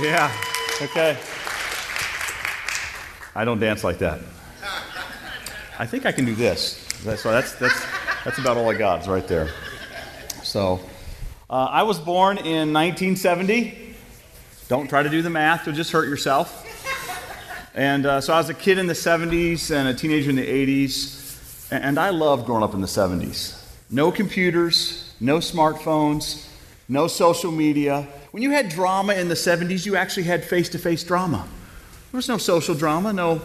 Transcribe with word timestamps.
Yeah, 0.00 0.30
okay. 0.82 1.16
I 3.34 3.44
don't 3.46 3.58
dance 3.58 3.82
like 3.82 3.98
that. 3.98 4.20
I 5.78 5.86
think 5.86 6.04
I 6.04 6.12
can 6.12 6.26
do 6.26 6.34
this. 6.34 6.86
So 7.16 7.30
that's, 7.30 7.54
that's, 7.54 7.86
that's 8.24 8.38
about 8.38 8.58
all 8.58 8.70
I 8.70 8.74
got, 8.74 9.00
is 9.00 9.08
right 9.08 9.26
there. 9.26 9.48
So 10.42 10.80
uh, 11.48 11.68
I 11.70 11.82
was 11.82 11.98
born 11.98 12.36
in 12.36 12.74
1970. 12.74 13.94
Don't 14.68 14.88
try 14.88 15.02
to 15.02 15.08
do 15.08 15.22
the 15.22 15.30
math, 15.30 15.66
you'll 15.66 15.74
just 15.74 15.92
hurt 15.92 16.08
yourself. 16.08 16.64
And 17.74 18.04
uh, 18.04 18.20
so 18.20 18.34
I 18.34 18.38
was 18.38 18.50
a 18.50 18.54
kid 18.54 18.78
in 18.78 18.86
the 18.86 18.94
70s 18.94 19.74
and 19.74 19.88
a 19.88 19.94
teenager 19.94 20.28
in 20.28 20.36
the 20.36 20.46
80s. 20.46 21.68
And 21.70 21.98
I 21.98 22.10
loved 22.10 22.44
growing 22.46 22.62
up 22.62 22.74
in 22.74 22.80
the 22.80 22.86
70s. 22.86 23.62
No 23.90 24.12
computers, 24.12 25.14
no 25.20 25.38
smartphones, 25.38 26.46
no 26.88 27.06
social 27.06 27.52
media. 27.52 28.08
When 28.36 28.42
you 28.42 28.50
had 28.50 28.68
drama 28.68 29.14
in 29.14 29.28
the 29.28 29.34
70s, 29.34 29.86
you 29.86 29.96
actually 29.96 30.24
had 30.24 30.44
face 30.44 30.68
to 30.68 30.78
face 30.78 31.02
drama. 31.02 31.48
There 32.12 32.18
was 32.18 32.28
no 32.28 32.36
social 32.36 32.74
drama, 32.74 33.10
no 33.10 33.36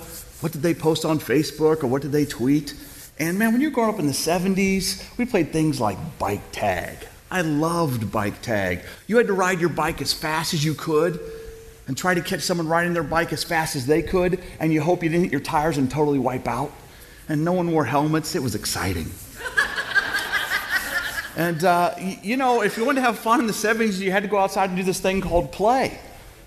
what 0.42 0.52
did 0.52 0.64
they 0.64 0.74
post 0.74 1.06
on 1.06 1.18
Facebook 1.18 1.82
or 1.82 1.88
what 1.88 2.02
did 2.02 2.12
they 2.12 2.26
tweet. 2.26 2.74
And 3.18 3.40
man, 3.40 3.54
when 3.54 3.62
you 3.62 3.70
were 3.70 3.74
growing 3.74 3.94
up 3.94 4.02
in 4.02 4.06
the 4.06 4.12
70s, 4.12 5.18
we 5.18 5.24
played 5.24 5.54
things 5.54 5.80
like 5.80 5.98
bike 6.20 6.42
tag. 6.52 6.98
I 7.32 7.40
loved 7.40 8.12
bike 8.12 8.42
tag. 8.42 8.82
You 9.08 9.16
had 9.16 9.28
to 9.28 9.34
ride 9.34 9.62
your 9.62 9.70
bike 9.70 10.02
as 10.02 10.12
fast 10.12 10.54
as 10.54 10.66
you 10.66 10.74
could 10.74 11.22
and 11.88 11.96
try 11.96 12.14
to 12.14 12.22
catch 12.22 12.42
someone 12.42 12.68
riding 12.68 12.94
their 12.94 13.02
bike 13.02 13.32
as 13.32 13.46
fast 13.46 13.78
as 13.78 13.86
they 13.86 14.02
could, 14.02 14.44
and 14.60 14.74
you 14.74 14.82
hope 14.82 15.04
you 15.04 15.10
didn't 15.10 15.24
hit 15.24 15.32
your 15.32 15.40
tires 15.40 15.78
and 15.78 15.90
totally 15.90 16.20
wipe 16.20 16.50
out. 16.50 16.74
And 17.30 17.46
no 17.46 17.54
one 17.54 17.72
wore 17.72 17.86
helmets. 17.86 18.36
It 18.36 18.44
was 18.44 18.56
exciting. 18.56 19.10
And, 21.36 21.64
uh, 21.64 21.96
you 21.98 22.36
know, 22.36 22.62
if 22.62 22.78
you 22.78 22.86
wanted 22.86 23.00
to 23.00 23.06
have 23.06 23.18
fun 23.18 23.40
in 23.40 23.48
the 23.48 23.54
70s, 23.54 24.00
you 24.00 24.12
had 24.12 24.24
to 24.24 24.30
go 24.30 24.38
outside 24.38 24.70
and 24.70 24.78
do 24.78 24.84
this 24.84 25.00
thing 25.00 25.22
called 25.22 25.52
play. 25.52 25.98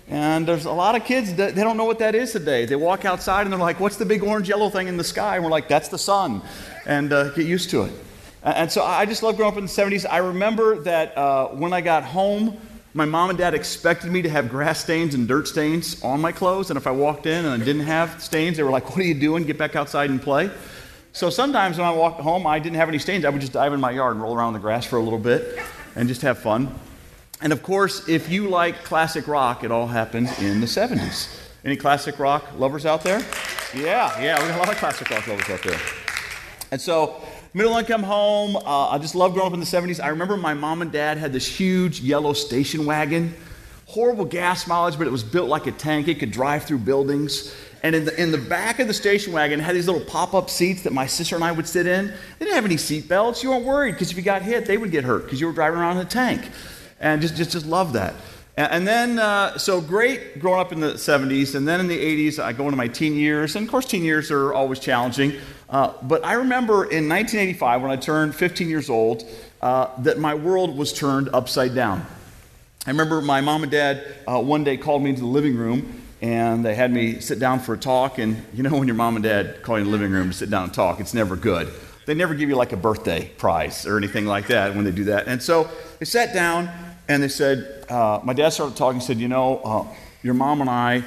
And 0.07 0.47
there's 0.47 0.65
a 0.65 0.71
lot 0.71 0.95
of 0.95 1.03
kids 1.03 1.33
that 1.35 1.55
they 1.55 1.63
don't 1.63 1.77
know 1.77 1.85
what 1.85 1.97
that 1.99 2.13
is 2.13 2.31
today. 2.31 2.65
They 2.65 2.75
walk 2.75 3.05
outside 3.05 3.41
and 3.41 3.51
they're 3.51 3.59
like, 3.59 3.79
What's 3.79 3.97
the 3.97 4.05
big 4.05 4.21
orange 4.21 4.47
yellow 4.47 4.69
thing 4.69 4.87
in 4.87 4.97
the 4.97 5.03
sky? 5.03 5.35
And 5.35 5.43
we're 5.43 5.49
like, 5.49 5.67
That's 5.67 5.87
the 5.87 5.97
sun. 5.97 6.43
And 6.85 7.11
uh, 7.11 7.29
get 7.31 7.47
used 7.47 7.71
to 7.71 7.83
it. 7.83 7.93
And 8.43 8.71
so 8.71 8.83
I 8.83 9.07
just 9.07 9.23
love 9.23 9.37
growing 9.37 9.53
up 9.53 9.57
in 9.57 9.65
the 9.65 9.71
70s. 9.71 10.05
I 10.07 10.17
remember 10.17 10.79
that 10.83 11.17
uh, 11.17 11.47
when 11.47 11.73
I 11.73 11.81
got 11.81 12.03
home, 12.03 12.59
my 12.93 13.05
mom 13.05 13.31
and 13.31 13.39
dad 13.39 13.55
expected 13.55 14.11
me 14.11 14.21
to 14.21 14.29
have 14.29 14.49
grass 14.49 14.83
stains 14.83 15.15
and 15.15 15.27
dirt 15.27 15.47
stains 15.47 16.01
on 16.03 16.21
my 16.21 16.31
clothes. 16.31 16.69
And 16.69 16.77
if 16.77 16.85
I 16.85 16.91
walked 16.91 17.25
in 17.25 17.43
and 17.43 17.61
I 17.61 17.65
didn't 17.65 17.87
have 17.87 18.21
stains, 18.21 18.57
they 18.57 18.63
were 18.63 18.69
like, 18.69 18.91
What 18.91 18.99
are 18.99 19.07
you 19.07 19.15
doing? 19.15 19.45
Get 19.45 19.57
back 19.57 19.75
outside 19.75 20.11
and 20.11 20.21
play. 20.21 20.51
So 21.15 21.29
sometimes 21.29 21.77
when 21.77 21.87
I 21.87 21.91
walked 21.91 22.19
home, 22.19 22.45
I 22.45 22.59
didn't 22.59 22.75
have 22.75 22.89
any 22.89 22.99
stains. 22.99 23.23
I 23.23 23.29
would 23.29 23.39
just 23.39 23.53
dive 23.53 23.71
in 23.71 23.79
my 23.79 23.91
yard 23.91 24.15
and 24.15 24.21
roll 24.21 24.35
around 24.35 24.51
the 24.51 24.59
grass 24.59 24.85
for 24.85 24.97
a 24.97 25.01
little 25.01 25.17
bit 25.17 25.57
and 25.95 26.09
just 26.09 26.23
have 26.23 26.39
fun. 26.39 26.77
And 27.39 27.53
of 27.53 27.63
course, 27.63 28.09
if 28.09 28.27
you 28.29 28.49
like 28.49 28.83
classic 28.83 29.25
rock, 29.25 29.63
it 29.63 29.71
all 29.71 29.87
happened 29.87 30.27
in 30.41 30.59
the 30.59 30.67
70s. 30.67 31.33
Any 31.63 31.77
classic 31.77 32.19
rock 32.19 32.43
lovers 32.57 32.85
out 32.85 33.01
there? 33.01 33.21
Yeah, 33.73 34.21
yeah, 34.21 34.41
we 34.41 34.49
got 34.49 34.57
a 34.57 34.59
lot 34.59 34.69
of 34.69 34.75
classic 34.75 35.09
rock 35.09 35.25
lovers 35.25 35.49
out 35.49 35.63
there. 35.63 35.79
And 36.71 36.81
so, 36.81 37.21
middle 37.53 37.77
income 37.77 38.03
home, 38.03 38.57
uh, 38.57 38.89
I 38.89 38.97
just 38.97 39.15
loved 39.15 39.35
growing 39.35 39.47
up 39.47 39.53
in 39.53 39.61
the 39.61 39.65
70s. 39.65 40.03
I 40.03 40.09
remember 40.09 40.35
my 40.35 40.53
mom 40.53 40.81
and 40.81 40.91
dad 40.91 41.17
had 41.17 41.31
this 41.31 41.47
huge 41.47 42.01
yellow 42.01 42.33
station 42.33 42.85
wagon. 42.85 43.33
Horrible 43.85 44.25
gas 44.25 44.67
mileage, 44.67 44.97
but 44.97 45.07
it 45.07 45.11
was 45.11 45.23
built 45.23 45.47
like 45.47 45.67
a 45.67 45.71
tank. 45.71 46.07
It 46.07 46.19
could 46.19 46.31
drive 46.31 46.63
through 46.63 46.79
buildings. 46.79 47.55
And 47.83 47.95
in 47.95 48.05
the, 48.05 48.21
in 48.21 48.31
the 48.31 48.37
back 48.37 48.79
of 48.79 48.87
the 48.87 48.93
station 48.93 49.31
wagon, 49.31 49.59
had 49.59 49.75
these 49.75 49.87
little 49.87 50.03
pop 50.05 50.33
up 50.33 50.49
seats 50.49 50.81
that 50.83 50.93
my 50.93 51.05
sister 51.05 51.35
and 51.35 51.43
I 51.43 51.51
would 51.51 51.67
sit 51.67 51.85
in. 51.85 52.07
They 52.07 52.45
didn't 52.45 52.55
have 52.55 52.65
any 52.65 52.77
seat 52.77 53.07
belts. 53.07 53.43
You 53.43 53.51
weren't 53.51 53.65
worried 53.65 53.91
because 53.91 54.09
if 54.09 54.17
you 54.17 54.23
got 54.23 54.41
hit, 54.41 54.65
they 54.65 54.77
would 54.77 54.91
get 54.91 55.03
hurt 55.03 55.25
because 55.25 55.39
you 55.39 55.45
were 55.45 55.53
driving 55.53 55.79
around 55.79 55.97
in 55.97 56.05
a 56.05 56.09
tank 56.09 56.49
and 56.99 57.21
just, 57.21 57.35
just, 57.35 57.51
just 57.51 57.65
love 57.65 57.93
that. 57.93 58.15
And 58.57 58.87
then, 58.87 59.19
uh, 59.19 59.57
so 59.57 59.81
great 59.81 60.39
growing 60.39 60.61
up 60.61 60.71
in 60.71 60.79
the 60.79 60.93
70s, 60.93 61.55
and 61.55 61.67
then 61.67 61.81
in 61.81 61.87
the 61.87 62.29
80s, 62.29 62.41
I 62.41 62.53
go 62.53 62.63
into 62.63 62.77
my 62.77 62.87
teen 62.87 63.15
years, 63.15 63.57
and 63.57 63.65
of 63.65 63.71
course, 63.71 63.85
teen 63.85 64.01
years 64.01 64.31
are 64.31 64.53
always 64.53 64.79
challenging. 64.79 65.33
Uh, 65.69 65.91
but 66.01 66.23
I 66.23 66.33
remember 66.33 66.85
in 66.85 67.09
1985, 67.09 67.81
when 67.81 67.91
I 67.91 67.97
turned 67.97 68.33
15 68.33 68.69
years 68.69 68.89
old, 68.89 69.25
uh, 69.61 69.89
that 70.03 70.19
my 70.19 70.33
world 70.33 70.77
was 70.77 70.93
turned 70.93 71.29
upside 71.33 71.75
down. 71.75 72.05
I 72.87 72.91
remember 72.91 73.19
my 73.19 73.41
mom 73.41 73.63
and 73.63 73.71
dad 73.71 74.05
uh, 74.27 74.39
one 74.39 74.63
day 74.63 74.77
called 74.77 75.01
me 75.01 75.09
into 75.09 75.21
the 75.21 75.27
living 75.27 75.57
room, 75.57 76.03
and 76.21 76.63
they 76.63 76.75
had 76.75 76.91
me 76.91 77.19
sit 77.19 77.39
down 77.39 77.59
for 77.59 77.73
a 77.73 77.77
talk. 77.79 78.19
And 78.19 78.45
you 78.53 78.61
know, 78.61 78.77
when 78.77 78.87
your 78.87 78.95
mom 78.95 79.15
and 79.15 79.23
dad 79.23 79.63
call 79.63 79.79
you 79.79 79.85
in 79.85 79.87
the 79.87 79.91
living 79.91 80.11
room 80.11 80.29
to 80.29 80.37
sit 80.37 80.51
down 80.51 80.65
and 80.65 80.73
talk, 80.73 80.99
it's 80.99 81.15
never 81.15 81.35
good. 81.35 81.73
They 82.05 82.13
never 82.13 82.35
give 82.35 82.47
you 82.47 82.55
like 82.55 82.73
a 82.73 82.77
birthday 82.77 83.31
prize 83.39 83.87
or 83.87 83.97
anything 83.97 84.27
like 84.27 84.47
that 84.47 84.75
when 84.75 84.85
they 84.85 84.91
do 84.91 85.05
that. 85.05 85.25
And 85.25 85.41
so 85.41 85.67
they 85.97 86.05
sat 86.05 86.31
down, 86.31 86.69
and 87.07 87.23
they 87.23 87.27
said, 87.27 87.85
uh, 87.89 88.19
my 88.23 88.33
dad 88.33 88.49
started 88.49 88.77
talking, 88.77 88.97
and 88.97 89.03
said, 89.03 89.17
you 89.17 89.29
know, 89.29 89.57
uh, 89.65 89.87
your 90.21 90.35
mom 90.35 90.61
and 90.61 90.69
I 90.69 91.03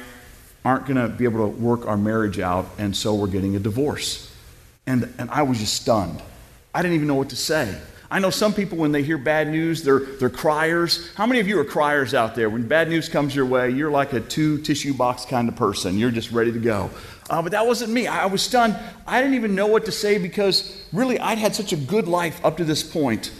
aren't 0.65 0.85
going 0.85 0.97
to 0.97 1.07
be 1.07 1.23
able 1.23 1.49
to 1.49 1.57
work 1.57 1.87
our 1.87 1.95
marriage 1.95 2.39
out, 2.39 2.65
and 2.77 2.93
so 2.93 3.15
we're 3.15 3.27
getting 3.27 3.55
a 3.55 3.59
divorce. 3.59 4.35
And, 4.85 5.13
and 5.17 5.29
I 5.29 5.43
was 5.43 5.59
just 5.59 5.75
stunned. 5.75 6.21
I 6.75 6.81
didn't 6.81 6.95
even 6.95 7.07
know 7.07 7.15
what 7.15 7.29
to 7.29 7.37
say. 7.37 7.79
I 8.11 8.17
know 8.17 8.31
some 8.31 8.53
people, 8.53 8.79
when 8.79 8.91
they 8.91 9.03
hear 9.03 9.19
bad 9.19 9.49
news, 9.49 9.83
they're, 9.83 9.99
they're 9.99 10.31
criers. 10.31 11.13
How 11.13 11.27
many 11.27 11.39
of 11.39 11.47
you 11.47 11.59
are 11.59 11.65
criers 11.65 12.15
out 12.15 12.33
there? 12.33 12.49
When 12.49 12.67
bad 12.67 12.89
news 12.89 13.07
comes 13.07 13.35
your 13.35 13.45
way, 13.45 13.69
you're 13.69 13.91
like 13.91 14.13
a 14.13 14.19
two 14.19 14.57
tissue 14.61 14.95
box 14.95 15.25
kind 15.25 15.47
of 15.47 15.55
person. 15.55 15.99
You're 15.99 16.09
just 16.09 16.31
ready 16.31 16.51
to 16.51 16.59
go. 16.59 16.89
Uh, 17.29 17.43
but 17.43 17.51
that 17.51 17.67
wasn't 17.67 17.91
me. 17.91 18.07
I, 18.07 18.23
I 18.23 18.25
was 18.25 18.41
stunned. 18.41 18.75
I 19.05 19.21
didn't 19.21 19.35
even 19.35 19.53
know 19.53 19.67
what 19.67 19.85
to 19.85 19.91
say 19.91 20.17
because 20.17 20.75
really 20.91 21.19
I'd 21.19 21.37
had 21.37 21.55
such 21.55 21.71
a 21.71 21.77
good 21.77 22.07
life 22.07 22.43
up 22.43 22.57
to 22.57 22.65
this 22.65 22.81
point. 22.81 23.31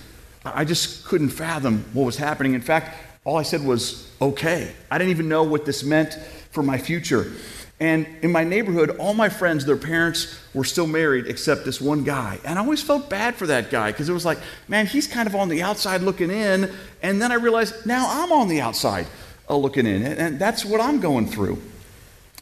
I 0.46 0.66
just 0.66 1.04
couldn't 1.04 1.30
fathom 1.30 1.84
what 1.94 2.04
was 2.04 2.18
happening. 2.18 2.54
In 2.54 2.62
fact, 2.62 2.96
all 3.26 3.38
I 3.38 3.44
said 3.44 3.66
was, 3.66 4.08
okay. 4.22 4.72
I 4.92 5.00
didn't 5.00 5.12
even 5.12 5.30
know 5.30 5.44
what 5.44 5.66
this 5.66 5.84
meant 5.84 6.14
for 6.52 6.62
my 6.62 6.78
future. 6.78 7.32
And 7.80 8.06
in 8.22 8.32
my 8.32 8.44
neighborhood, 8.44 8.90
all 8.98 9.14
my 9.14 9.30
friends, 9.30 9.66
their 9.66 9.78
parents 9.78 10.38
were 10.54 10.66
still 10.66 10.88
married 10.88 11.28
except 11.28 11.64
this 11.64 11.80
one 11.80 12.04
guy. 12.04 12.40
And 12.44 12.60
I 12.60 12.62
always 12.62 12.84
felt 12.84 13.10
bad 13.10 13.36
for 13.36 13.48
that 13.48 13.70
guy 13.70 13.92
because 13.92 14.10
it 14.10 14.14
was 14.14 14.26
like, 14.26 14.40
man, 14.68 14.86
he's 14.86 15.08
kind 15.08 15.28
of 15.28 15.36
on 15.36 15.48
the 15.48 15.62
outside 15.62 16.02
looking 16.02 16.30
in. 16.30 16.72
And 17.02 17.22
then 17.22 17.32
I 17.32 17.36
realized 17.36 17.86
now 17.86 18.06
I'm 18.10 18.34
on 18.34 18.50
the 18.50 18.60
outside 18.60 19.08
uh, 19.50 19.56
looking 19.56 19.86
in. 19.86 20.04
And 20.04 20.38
that's 20.38 20.66
what 20.66 20.82
I'm 20.82 21.00
going 21.00 21.28
through. 21.28 21.62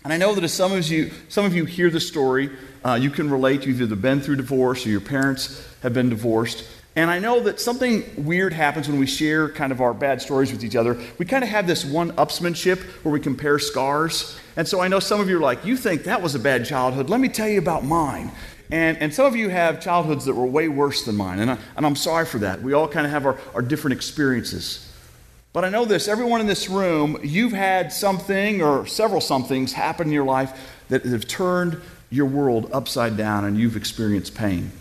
And 0.03 0.11
I 0.11 0.17
know 0.17 0.33
that 0.33 0.43
as 0.43 0.53
some 0.53 0.71
of 0.71 0.87
you, 0.87 1.11
some 1.29 1.45
of 1.45 1.55
you 1.55 1.65
hear 1.65 1.91
the 1.91 1.99
story, 1.99 2.49
uh, 2.83 2.93
you 2.93 3.11
can 3.11 3.29
relate. 3.29 3.65
You've 3.65 3.81
either 3.81 3.95
been 3.95 4.21
through 4.21 4.37
divorce 4.37 4.87
or 4.87 4.89
your 4.89 5.01
parents 5.01 5.63
have 5.83 5.93
been 5.93 6.09
divorced. 6.09 6.65
And 6.97 7.11
I 7.11 7.19
know 7.19 7.39
that 7.41 7.59
something 7.59 8.03
weird 8.17 8.53
happens 8.53 8.89
when 8.89 8.97
we 8.97 9.05
share 9.05 9.49
kind 9.49 9.71
of 9.71 9.81
our 9.81 9.93
bad 9.93 10.19
stories 10.19 10.51
with 10.51 10.63
each 10.63 10.75
other. 10.75 10.99
We 11.19 11.27
kind 11.27 11.43
of 11.43 11.49
have 11.51 11.67
this 11.67 11.85
one 11.85 12.11
upsmanship 12.13 12.79
where 13.03 13.13
we 13.13 13.19
compare 13.19 13.59
scars. 13.59 14.35
And 14.55 14.67
so 14.67 14.79
I 14.79 14.87
know 14.87 14.99
some 14.99 15.21
of 15.21 15.29
you 15.29 15.37
are 15.37 15.41
like, 15.41 15.63
you 15.63 15.77
think 15.77 16.05
that 16.05 16.23
was 16.23 16.33
a 16.33 16.39
bad 16.39 16.65
childhood. 16.65 17.07
Let 17.07 17.19
me 17.19 17.29
tell 17.29 17.47
you 17.47 17.59
about 17.59 17.85
mine. 17.85 18.31
And, 18.71 18.97
and 18.97 19.13
some 19.13 19.27
of 19.27 19.35
you 19.35 19.49
have 19.49 19.79
childhoods 19.79 20.25
that 20.25 20.33
were 20.33 20.47
way 20.47 20.69
worse 20.69 21.05
than 21.05 21.15
mine. 21.15 21.37
And, 21.37 21.51
I, 21.51 21.59
and 21.75 21.85
I'm 21.85 21.95
sorry 21.95 22.25
for 22.25 22.39
that. 22.39 22.63
We 22.63 22.73
all 22.73 22.87
kind 22.87 23.05
of 23.05 23.11
have 23.11 23.27
our, 23.27 23.37
our 23.53 23.61
different 23.61 23.93
experiences. 23.93 24.91
But 25.53 25.65
I 25.65 25.69
know 25.69 25.85
this 25.85 26.07
everyone 26.07 26.41
in 26.41 26.47
this 26.47 26.67
room, 26.67 27.19
you've 27.21 27.53
had 27.53 27.93
something 27.93 28.63
or 28.63 28.87
several 28.87 29.21
somethings 29.21 29.71
happen 29.71 30.07
in 30.07 30.13
your 30.13 30.25
life 30.25 30.59
that 30.89 31.05
have 31.05 31.27
turned 31.27 31.79
your 32.09 32.25
world 32.25 32.71
upside 32.73 33.17
down 33.17 33.45
and 33.45 33.55
you've 33.55 33.77
experienced 33.77 34.33
pain. 34.33 34.71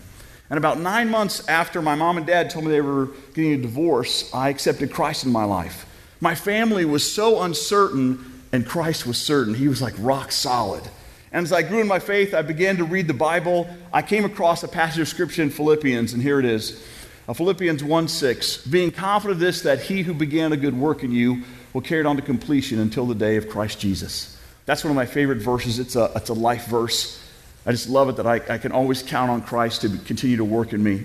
And 0.49 0.57
about 0.57 0.79
nine 0.79 1.09
months 1.09 1.47
after 1.47 1.81
my 1.81 1.95
mom 1.95 2.17
and 2.17 2.25
dad 2.25 2.49
told 2.49 2.65
me 2.65 2.71
they 2.71 2.81
were 2.81 3.09
getting 3.33 3.53
a 3.53 3.57
divorce, 3.57 4.33
I 4.33 4.49
accepted 4.49 4.91
Christ 4.91 5.25
in 5.25 5.31
my 5.31 5.43
life. 5.43 5.85
My 6.21 6.35
family 6.35 6.85
was 6.85 7.09
so 7.11 7.41
uncertain, 7.41 8.43
and 8.51 8.65
Christ 8.65 9.05
was 9.05 9.17
certain. 9.17 9.53
He 9.53 9.67
was 9.67 9.81
like 9.81 9.93
rock 9.97 10.31
solid. 10.31 10.83
And 11.31 11.43
as 11.43 11.51
I 11.51 11.61
grew 11.61 11.81
in 11.81 11.87
my 11.87 11.99
faith, 11.99 12.33
I 12.33 12.41
began 12.41 12.77
to 12.77 12.85
read 12.85 13.07
the 13.07 13.13
Bible. 13.13 13.67
I 13.91 14.01
came 14.01 14.23
across 14.23 14.63
a 14.63 14.67
passage 14.67 15.01
of 15.01 15.07
scripture 15.07 15.43
in 15.43 15.49
Philippians, 15.49 16.13
and 16.13 16.21
here 16.21 16.39
it 16.39 16.45
is 16.45 16.83
uh, 17.27 17.33
Philippians 17.33 17.83
1 17.83 18.07
6. 18.07 18.65
Being 18.67 18.91
confident 18.91 19.35
of 19.35 19.39
this, 19.39 19.61
that 19.61 19.81
he 19.81 20.03
who 20.03 20.13
began 20.13 20.53
a 20.53 20.57
good 20.57 20.77
work 20.77 21.03
in 21.03 21.11
you 21.11 21.43
will 21.73 21.81
carry 21.81 21.99
it 21.99 22.05
on 22.05 22.15
to 22.15 22.21
completion 22.21 22.79
until 22.79 23.05
the 23.05 23.15
day 23.15 23.35
of 23.35 23.49
Christ 23.49 23.79
Jesus. 23.79 24.37
That's 24.65 24.83
one 24.83 24.91
of 24.91 24.95
my 24.95 25.05
favorite 25.05 25.39
verses. 25.39 25.79
It's 25.79 25.95
a, 25.95 26.11
it's 26.15 26.29
a 26.29 26.33
life 26.33 26.67
verse. 26.67 27.21
I 27.67 27.71
just 27.71 27.89
love 27.89 28.07
it 28.07 28.15
that 28.15 28.25
I, 28.25 28.35
I 28.47 28.57
can 28.57 28.71
always 28.71 29.03
count 29.03 29.29
on 29.29 29.41
Christ 29.41 29.81
to 29.81 29.89
continue 29.89 30.37
to 30.37 30.45
work 30.45 30.71
in 30.71 30.81
me. 30.81 31.03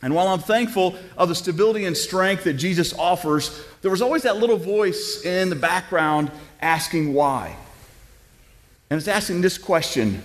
And 0.00 0.14
while 0.14 0.28
I'm 0.28 0.38
thankful 0.38 0.96
of 1.18 1.28
the 1.28 1.34
stability 1.34 1.84
and 1.84 1.96
strength 1.96 2.44
that 2.44 2.54
Jesus 2.54 2.94
offers, 2.94 3.64
there 3.82 3.90
was 3.90 4.00
always 4.00 4.22
that 4.22 4.36
little 4.36 4.56
voice 4.56 5.24
in 5.24 5.50
the 5.50 5.56
background 5.56 6.30
asking 6.60 7.14
why. 7.14 7.56
And 8.90 8.98
it's 8.98 9.08
asking 9.08 9.40
this 9.40 9.58
question 9.58 10.22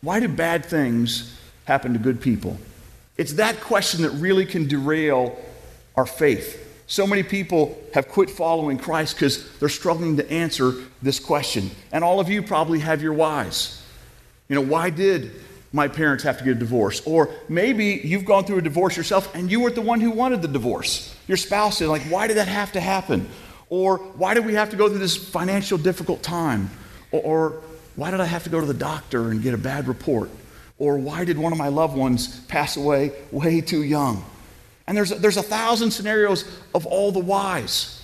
why 0.00 0.20
do 0.20 0.28
bad 0.28 0.64
things 0.64 1.36
happen 1.64 1.92
to 1.94 1.98
good 1.98 2.20
people? 2.20 2.58
It's 3.16 3.34
that 3.34 3.60
question 3.60 4.02
that 4.02 4.10
really 4.10 4.46
can 4.46 4.68
derail 4.68 5.36
our 5.96 6.06
faith. 6.06 6.60
So 6.86 7.06
many 7.06 7.22
people 7.22 7.82
have 7.94 8.08
quit 8.08 8.30
following 8.30 8.78
Christ 8.78 9.16
because 9.16 9.50
they're 9.58 9.68
struggling 9.68 10.18
to 10.18 10.30
answer 10.30 10.72
this 11.02 11.18
question. 11.18 11.70
And 11.90 12.04
all 12.04 12.20
of 12.20 12.28
you 12.28 12.42
probably 12.42 12.80
have 12.80 13.02
your 13.02 13.14
whys. 13.14 13.80
You 14.48 14.56
know, 14.56 14.62
why 14.62 14.90
did 14.90 15.32
my 15.72 15.88
parents 15.88 16.22
have 16.24 16.38
to 16.38 16.44
get 16.44 16.52
a 16.52 16.58
divorce? 16.58 17.02
Or 17.06 17.30
maybe 17.48 18.00
you've 18.04 18.24
gone 18.24 18.44
through 18.44 18.58
a 18.58 18.62
divorce 18.62 18.96
yourself 18.96 19.34
and 19.34 19.50
you 19.50 19.60
weren't 19.60 19.74
the 19.74 19.82
one 19.82 20.00
who 20.00 20.10
wanted 20.10 20.42
the 20.42 20.48
divorce. 20.48 21.14
Your 21.26 21.36
spouse 21.36 21.78
said, 21.78 21.88
like, 21.88 22.02
why 22.02 22.26
did 22.26 22.36
that 22.36 22.48
have 22.48 22.72
to 22.72 22.80
happen? 22.80 23.28
Or 23.70 23.98
why 23.98 24.34
did 24.34 24.46
we 24.46 24.54
have 24.54 24.70
to 24.70 24.76
go 24.76 24.88
through 24.88 24.98
this 24.98 25.16
financial 25.16 25.78
difficult 25.78 26.22
time? 26.22 26.70
Or, 27.10 27.20
or 27.20 27.62
why 27.96 28.10
did 28.10 28.20
I 28.20 28.26
have 28.26 28.44
to 28.44 28.50
go 28.50 28.60
to 28.60 28.66
the 28.66 28.74
doctor 28.74 29.30
and 29.30 29.42
get 29.42 29.54
a 29.54 29.58
bad 29.58 29.88
report? 29.88 30.30
Or 30.78 30.98
why 30.98 31.24
did 31.24 31.38
one 31.38 31.52
of 31.52 31.58
my 31.58 31.68
loved 31.68 31.96
ones 31.96 32.40
pass 32.46 32.76
away 32.76 33.12
way 33.30 33.60
too 33.60 33.82
young? 33.82 34.24
And 34.86 34.96
there's, 34.96 35.10
there's 35.10 35.38
a 35.38 35.42
thousand 35.42 35.92
scenarios 35.92 36.44
of 36.74 36.86
all 36.86 37.10
the 37.10 37.20
whys. 37.20 38.02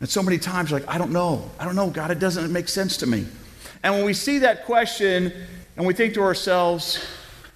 And 0.00 0.08
so 0.08 0.22
many 0.22 0.38
times 0.38 0.70
like, 0.70 0.86
I 0.86 0.98
don't 0.98 1.12
know. 1.12 1.50
I 1.58 1.64
don't 1.64 1.74
know, 1.74 1.88
God. 1.88 2.10
It 2.10 2.18
doesn't 2.18 2.52
make 2.52 2.68
sense 2.68 2.98
to 2.98 3.06
me. 3.06 3.26
And 3.86 3.94
when 3.94 4.04
we 4.04 4.14
see 4.14 4.40
that 4.40 4.64
question 4.64 5.32
and 5.76 5.86
we 5.86 5.94
think 5.94 6.14
to 6.14 6.20
ourselves, 6.22 7.06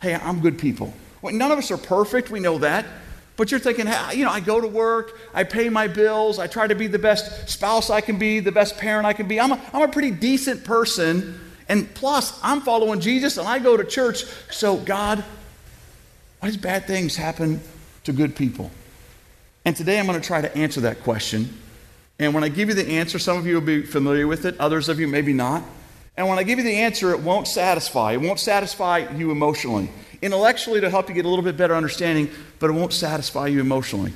hey, 0.01 0.15
I'm 0.15 0.39
good 0.39 0.61
people. 0.61 0.95
Well, 1.23 1.35
none 1.35 1.51
of 1.51 1.59
us 1.59 1.73
are 1.73 1.77
perfect. 1.77 2.31
We 2.31 2.39
know 2.39 2.59
that. 2.59 2.87
But 3.37 3.51
you're 3.51 3.59
thinking, 3.59 3.89
hey, 3.89 4.17
you 4.17 4.25
know, 4.25 4.31
I 4.31 4.39
go 4.39 4.61
to 4.61 4.69
work, 4.69 5.19
I 5.35 5.43
pay 5.43 5.69
my 5.69 5.89
bills, 5.89 6.39
I 6.39 6.47
try 6.47 6.69
to 6.69 6.77
be 6.77 6.87
the 6.87 7.01
best 7.01 7.49
spouse 7.49 7.91
I 7.91 8.01
can 8.01 8.17
be, 8.17 8.39
the 8.39 8.53
best 8.53 8.79
parent 8.79 9.07
I 9.07 9.13
can 9.13 9.27
be. 9.27 9.41
I'm 9.41 9.51
a, 9.51 9.61
I'm 9.73 9.83
a 9.83 9.89
pretty 9.89 10.13
decent 10.13 10.63
person. 10.63 11.37
And 11.69 11.93
plus, 11.95 12.39
I'm 12.45 12.61
following 12.61 13.01
Jesus 13.01 13.37
and 13.37 13.49
I 13.49 13.59
go 13.59 13.77
to 13.77 13.83
church. 13.83 14.23
So, 14.53 14.77
God, 14.77 15.25
why 16.39 16.47
does 16.47 16.57
bad 16.57 16.87
things 16.87 17.17
happen 17.17 17.61
to 18.05 18.13
good 18.13 18.37
people? 18.37 18.71
And 19.65 19.75
today 19.75 19.99
I'm 19.99 20.07
going 20.07 20.21
to 20.21 20.25
try 20.25 20.41
to 20.41 20.57
answer 20.57 20.83
that 20.83 21.03
question. 21.03 21.59
And 22.21 22.35
when 22.35 22.45
I 22.45 22.49
give 22.51 22.69
you 22.69 22.77
the 22.77 22.87
answer, 22.87 23.19
some 23.19 23.37
of 23.37 23.49
you 23.49 23.55
will 23.55 23.63
be 23.63 23.83
familiar 23.83 24.29
with 24.29 24.45
it, 24.45 24.57
others 24.61 24.89
of 24.89 25.01
you 25.01 25.09
maybe 25.09 25.33
not. 25.33 25.65
And 26.17 26.29
when 26.29 26.39
I 26.39 26.43
give 26.43 26.59
you 26.59 26.65
the 26.65 26.77
answer, 26.77 27.11
it 27.13 27.21
won't 27.21 27.49
satisfy. 27.49 28.13
It 28.13 28.21
won't 28.21 28.41
satisfy 28.41 29.09
you 29.17 29.31
emotionally 29.31 29.89
intellectually 30.23 30.81
to 30.81 30.91
help 30.91 31.09
you 31.09 31.15
get 31.15 31.25
a 31.25 31.29
little 31.29 31.45
bit 31.45 31.57
better 31.57 31.75
understanding, 31.75 32.31
but 32.59 32.71
it 32.71 32.73
won't 32.75 32.93
satisfy 32.93 33.47
you 33.47 33.61
emotionally. 33.61 34.13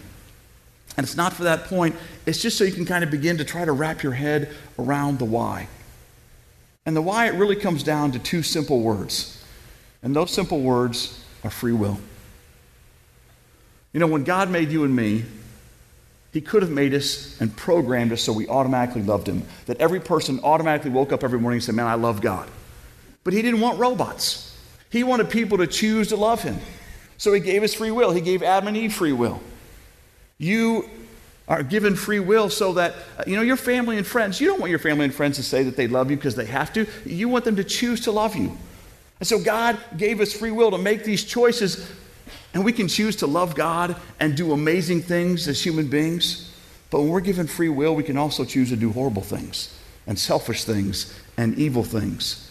And 0.96 1.04
it's 1.04 1.16
not 1.16 1.32
for 1.32 1.44
that 1.44 1.64
point, 1.64 1.96
it's 2.26 2.40
just 2.40 2.56
so 2.56 2.64
you 2.64 2.72
can 2.72 2.84
kind 2.84 3.02
of 3.02 3.10
begin 3.10 3.38
to 3.38 3.44
try 3.44 3.64
to 3.64 3.72
wrap 3.72 4.02
your 4.02 4.12
head 4.12 4.54
around 4.78 5.18
the 5.18 5.24
why. 5.24 5.68
And 6.86 6.94
the 6.94 7.02
why, 7.02 7.26
it 7.26 7.34
really 7.34 7.56
comes 7.56 7.82
down 7.82 8.12
to 8.12 8.18
two 8.18 8.42
simple 8.42 8.80
words. 8.80 9.42
And 10.02 10.14
those 10.14 10.30
simple 10.30 10.60
words 10.60 11.24
are 11.42 11.50
free 11.50 11.72
will. 11.72 11.98
You 13.92 14.00
know, 14.00 14.06
when 14.06 14.24
God 14.24 14.50
made 14.50 14.70
you 14.70 14.84
and 14.84 14.94
me, 14.94 15.24
He 16.34 16.42
could 16.42 16.60
have 16.60 16.70
made 16.70 16.92
us 16.92 17.40
and 17.40 17.56
programmed 17.56 18.12
us 18.12 18.20
so 18.20 18.32
we 18.34 18.46
automatically 18.48 19.02
loved 19.02 19.26
Him. 19.26 19.44
That 19.64 19.80
every 19.80 20.00
person 20.00 20.40
automatically 20.44 20.90
woke 20.90 21.12
up 21.12 21.24
every 21.24 21.40
morning 21.40 21.56
and 21.56 21.64
said, 21.64 21.74
Man, 21.74 21.86
I 21.86 21.94
love 21.94 22.20
God. 22.20 22.50
But 23.22 23.32
He 23.32 23.40
didn't 23.40 23.60
want 23.60 23.78
robots. 23.78 24.50
He 24.94 25.02
wanted 25.02 25.28
people 25.28 25.58
to 25.58 25.66
choose 25.66 26.10
to 26.10 26.16
love 26.16 26.40
him. 26.40 26.56
So 27.18 27.32
he 27.32 27.40
gave 27.40 27.64
us 27.64 27.74
free 27.74 27.90
will. 27.90 28.12
He 28.12 28.20
gave 28.20 28.44
Adam 28.44 28.68
and 28.68 28.76
Eve 28.76 28.94
free 28.94 29.10
will. 29.10 29.40
You 30.38 30.88
are 31.48 31.64
given 31.64 31.96
free 31.96 32.20
will 32.20 32.48
so 32.48 32.74
that, 32.74 32.94
uh, 33.18 33.24
you 33.26 33.34
know, 33.34 33.42
your 33.42 33.56
family 33.56 33.98
and 33.98 34.06
friends, 34.06 34.40
you 34.40 34.46
don't 34.46 34.60
want 34.60 34.70
your 34.70 34.78
family 34.78 35.04
and 35.04 35.12
friends 35.12 35.34
to 35.38 35.42
say 35.42 35.64
that 35.64 35.76
they 35.76 35.88
love 35.88 36.12
you 36.12 36.16
because 36.16 36.36
they 36.36 36.44
have 36.44 36.72
to. 36.74 36.86
You 37.04 37.28
want 37.28 37.44
them 37.44 37.56
to 37.56 37.64
choose 37.64 38.02
to 38.02 38.12
love 38.12 38.36
you. 38.36 38.56
And 39.18 39.26
so 39.26 39.40
God 39.40 39.80
gave 39.96 40.20
us 40.20 40.32
free 40.32 40.52
will 40.52 40.70
to 40.70 40.78
make 40.78 41.02
these 41.02 41.24
choices, 41.24 41.90
and 42.54 42.64
we 42.64 42.72
can 42.72 42.86
choose 42.86 43.16
to 43.16 43.26
love 43.26 43.54
God 43.54 43.96
and 44.20 44.36
do 44.36 44.52
amazing 44.52 45.02
things 45.02 45.48
as 45.48 45.60
human 45.60 45.88
beings. 45.88 46.50
But 46.90 47.00
when 47.00 47.10
we're 47.10 47.20
given 47.20 47.48
free 47.48 47.68
will, 47.68 47.96
we 47.96 48.04
can 48.04 48.16
also 48.16 48.44
choose 48.44 48.68
to 48.70 48.76
do 48.76 48.92
horrible 48.92 49.22
things 49.22 49.76
and 50.06 50.16
selfish 50.16 50.64
things 50.64 51.12
and 51.36 51.58
evil 51.58 51.82
things. 51.82 52.50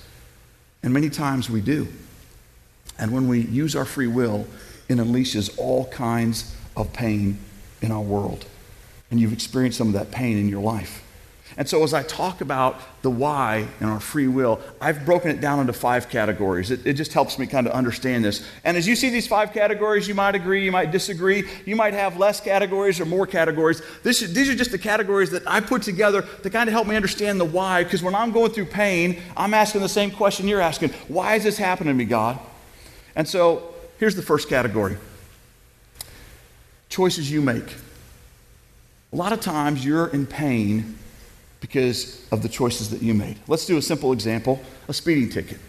And 0.83 0.93
many 0.93 1.09
times 1.09 1.49
we 1.49 1.61
do. 1.61 1.87
And 2.99 3.13
when 3.13 3.29
we 3.29 3.41
use 3.41 3.75
our 3.75 3.85
free 3.85 4.07
will, 4.07 4.45
it 4.89 4.97
unleashes 4.97 5.57
all 5.57 5.85
kinds 5.85 6.53
of 6.75 6.91
pain 6.91 7.39
in 7.81 7.91
our 7.91 8.01
world. 8.01 8.45
And 9.09 9.19
you've 9.19 9.33
experienced 9.33 9.77
some 9.77 9.87
of 9.87 9.93
that 9.93 10.11
pain 10.11 10.37
in 10.37 10.49
your 10.49 10.61
life. 10.61 11.01
And 11.55 11.69
so, 11.69 11.83
as 11.83 11.93
I 11.93 12.01
talk 12.03 12.41
about 12.41 12.79
the 13.03 13.11
why 13.11 13.67
and 13.79 13.89
our 13.89 13.99
free 13.99 14.27
will, 14.27 14.59
I've 14.81 15.05
broken 15.05 15.29
it 15.29 15.39
down 15.39 15.59
into 15.59 15.73
five 15.73 16.09
categories. 16.09 16.71
It, 16.71 16.85
it, 16.87 16.93
just 16.93 17.13
helps 17.13 17.37
me 17.37 17.45
kind 17.45 17.67
of 17.67 17.73
understand 17.73 18.25
this. 18.25 18.47
And 18.63 18.75
as 18.75 18.87
you 18.87 18.95
see 18.95 19.09
these 19.09 19.27
five 19.27 19.53
categories, 19.53 20.07
you 20.07 20.15
might 20.15 20.33
agree, 20.33 20.65
you 20.65 20.71
might 20.71 20.89
disagree, 20.89 21.47
you 21.65 21.75
might 21.75 21.93
have 21.93 22.17
less 22.17 22.39
categories 22.39 22.99
or 22.99 23.05
more 23.05 23.27
categories. 23.27 23.83
This, 24.01 24.21
these 24.21 24.49
are 24.49 24.55
just 24.55 24.71
the 24.71 24.79
categories 24.79 25.29
that 25.29 25.43
I 25.45 25.59
put 25.59 25.83
together 25.83 26.23
to 26.41 26.49
kind 26.49 26.67
of 26.67 26.73
help 26.73 26.87
me 26.87 26.95
understand 26.95 27.39
the 27.39 27.45
why. 27.45 27.83
Because 27.83 28.01
when 28.01 28.15
I'm 28.15 28.31
going 28.31 28.51
through 28.51 28.65
pain, 28.65 29.21
I'm 29.37 29.53
asking 29.53 29.81
the 29.81 29.89
same 29.89 30.09
question 30.09 30.47
you're 30.47 30.61
asking 30.61 30.89
Why 31.07 31.35
is 31.35 31.43
this 31.43 31.57
happening 31.57 31.93
to 31.93 31.97
me, 31.97 32.05
God? 32.05 32.39
And 33.15 33.27
so 33.27 33.75
here's 33.99 34.15
the 34.15 34.23
first 34.23 34.49
category 34.49 34.97
choices 36.89 37.29
you 37.29 37.41
make. 37.41 37.75
A 39.11 39.15
lot 39.15 39.33
of 39.33 39.41
times 39.41 39.85
you're 39.85 40.07
in 40.07 40.25
pain 40.25 40.97
because 41.63 42.27
of 42.29 42.43
the 42.43 42.49
choices 42.49 42.89
that 42.89 43.01
you 43.01 43.13
made. 43.13 43.37
Let's 43.47 43.65
do 43.65 43.77
a 43.77 43.81
simple 43.81 44.11
example 44.11 44.59
a 44.89 44.93
speeding 44.93 45.29
ticket. 45.29 45.59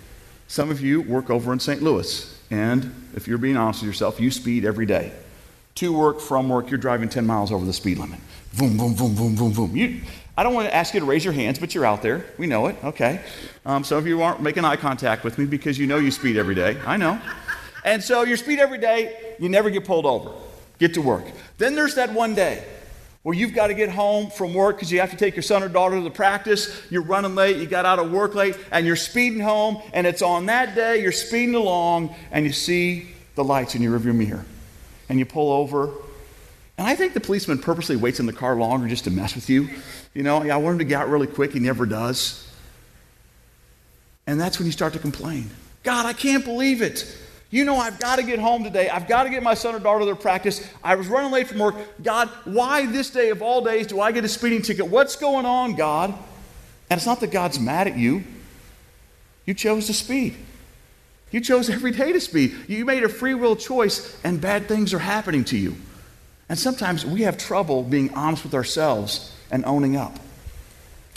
Some 0.48 0.68
of 0.68 0.80
you 0.80 1.00
work 1.02 1.30
over 1.30 1.52
in 1.52 1.60
St. 1.60 1.80
Louis, 1.84 2.36
and 2.50 2.92
if 3.14 3.28
you're 3.28 3.38
being 3.38 3.56
honest 3.56 3.80
with 3.80 3.86
yourself, 3.86 4.18
you 4.18 4.32
speed 4.32 4.64
every 4.64 4.86
day. 4.86 5.12
To 5.76 5.96
work, 5.96 6.20
from 6.20 6.48
work, 6.48 6.68
you're 6.68 6.78
driving 6.78 7.08
10 7.08 7.24
miles 7.24 7.52
over 7.52 7.64
the 7.64 7.72
speed 7.72 7.98
limit. 7.98 8.18
Boom, 8.58 8.76
boom, 8.76 8.94
boom, 8.94 9.14
boom, 9.14 9.36
boom, 9.36 9.52
boom. 9.52 9.76
You, 9.76 10.00
I 10.36 10.42
don't 10.42 10.52
want 10.52 10.66
to 10.66 10.74
ask 10.74 10.94
you 10.94 11.00
to 11.00 11.06
raise 11.06 11.24
your 11.24 11.32
hands, 11.32 11.60
but 11.60 11.76
you're 11.76 11.86
out 11.86 12.02
there. 12.02 12.26
We 12.38 12.48
know 12.48 12.66
it. 12.66 12.76
Okay. 12.82 13.20
Um, 13.64 13.84
some 13.84 13.96
of 13.98 14.06
you 14.08 14.20
aren't 14.20 14.42
making 14.42 14.64
eye 14.64 14.76
contact 14.76 15.22
with 15.22 15.38
me 15.38 15.46
because 15.46 15.78
you 15.78 15.86
know 15.86 15.98
you 15.98 16.10
speed 16.10 16.36
every 16.36 16.56
day. 16.56 16.76
I 16.84 16.96
know. 16.96 17.20
And 17.84 18.02
so 18.02 18.24
you 18.24 18.36
speed 18.36 18.58
every 18.58 18.78
day, 18.78 19.36
you 19.38 19.48
never 19.48 19.70
get 19.70 19.84
pulled 19.84 20.06
over. 20.06 20.32
Get 20.80 20.94
to 20.94 21.02
work. 21.02 21.24
Then 21.58 21.76
there's 21.76 21.94
that 21.94 22.12
one 22.12 22.34
day 22.34 22.64
where 23.24 23.34
you've 23.34 23.54
got 23.54 23.68
to 23.68 23.74
get 23.74 23.88
home 23.88 24.28
from 24.28 24.52
work 24.52 24.76
because 24.76 24.92
you 24.92 25.00
have 25.00 25.10
to 25.10 25.16
take 25.16 25.34
your 25.34 25.42
son 25.42 25.62
or 25.62 25.68
daughter 25.68 25.96
to 25.96 26.02
the 26.02 26.10
practice. 26.10 26.70
You're 26.90 27.02
running 27.02 27.34
late, 27.34 27.56
you 27.56 27.66
got 27.66 27.86
out 27.86 27.98
of 27.98 28.12
work 28.12 28.34
late, 28.34 28.54
and 28.70 28.86
you're 28.86 28.96
speeding 28.96 29.40
home. 29.40 29.82
And 29.94 30.06
it's 30.06 30.20
on 30.20 30.46
that 30.46 30.74
day 30.74 31.02
you're 31.02 31.10
speeding 31.10 31.54
along 31.54 32.14
and 32.30 32.44
you 32.44 32.52
see 32.52 33.08
the 33.34 33.42
lights 33.42 33.74
in 33.74 33.82
your 33.82 33.98
rearview 33.98 34.14
mirror. 34.14 34.44
And 35.08 35.18
you 35.18 35.24
pull 35.24 35.52
over. 35.52 35.90
And 36.76 36.86
I 36.86 36.94
think 36.94 37.14
the 37.14 37.20
policeman 37.20 37.58
purposely 37.58 37.96
waits 37.96 38.20
in 38.20 38.26
the 38.26 38.32
car 38.32 38.56
longer 38.56 38.88
just 38.88 39.04
to 39.04 39.10
mess 39.10 39.34
with 39.34 39.48
you. 39.48 39.70
You 40.12 40.22
know, 40.22 40.42
I 40.42 40.56
want 40.56 40.74
him 40.74 40.78
to 40.80 40.84
get 40.84 41.00
out 41.00 41.08
really 41.08 41.26
quick. 41.26 41.52
He 41.52 41.60
never 41.60 41.86
does. 41.86 42.46
And 44.26 44.38
that's 44.38 44.58
when 44.58 44.66
you 44.66 44.72
start 44.72 44.92
to 44.92 44.98
complain. 44.98 45.50
God, 45.82 46.04
I 46.04 46.12
can't 46.12 46.44
believe 46.44 46.82
it. 46.82 47.16
You 47.54 47.64
know, 47.64 47.76
I've 47.76 48.00
got 48.00 48.16
to 48.16 48.24
get 48.24 48.40
home 48.40 48.64
today. 48.64 48.88
I've 48.88 49.06
got 49.06 49.22
to 49.22 49.30
get 49.30 49.40
my 49.44 49.54
son 49.54 49.76
or 49.76 49.78
daughter 49.78 50.00
to 50.00 50.06
their 50.06 50.16
practice. 50.16 50.68
I 50.82 50.96
was 50.96 51.06
running 51.06 51.30
late 51.30 51.46
from 51.46 51.60
work. 51.60 51.76
God, 52.02 52.28
why 52.42 52.84
this 52.84 53.10
day 53.10 53.30
of 53.30 53.42
all 53.42 53.62
days 53.62 53.86
do 53.86 54.00
I 54.00 54.10
get 54.10 54.24
a 54.24 54.28
speeding 54.28 54.60
ticket? 54.60 54.88
What's 54.88 55.14
going 55.14 55.46
on, 55.46 55.76
God? 55.76 56.12
And 56.90 56.98
it's 56.98 57.06
not 57.06 57.20
that 57.20 57.30
God's 57.30 57.60
mad 57.60 57.86
at 57.86 57.96
you. 57.96 58.24
You 59.46 59.54
chose 59.54 59.86
to 59.86 59.94
speed. 59.94 60.34
You 61.30 61.40
chose 61.40 61.70
every 61.70 61.92
day 61.92 62.12
to 62.12 62.20
speed. 62.20 62.56
You 62.66 62.84
made 62.84 63.04
a 63.04 63.08
free 63.08 63.34
will 63.34 63.54
choice, 63.54 64.20
and 64.24 64.40
bad 64.40 64.66
things 64.66 64.92
are 64.92 64.98
happening 64.98 65.44
to 65.44 65.56
you. 65.56 65.76
And 66.48 66.58
sometimes 66.58 67.06
we 67.06 67.22
have 67.22 67.38
trouble 67.38 67.84
being 67.84 68.12
honest 68.14 68.42
with 68.42 68.54
ourselves 68.54 69.32
and 69.52 69.64
owning 69.64 69.94
up. 69.94 70.18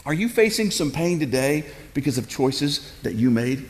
Are 0.05 0.13
you 0.13 0.29
facing 0.29 0.69
some 0.69 0.91
pain 0.91 1.19
today 1.19 1.65
because 1.95 2.19
of 2.19 2.29
choices 2.29 2.93
that 3.01 3.15
you 3.15 3.31
made? 3.31 3.67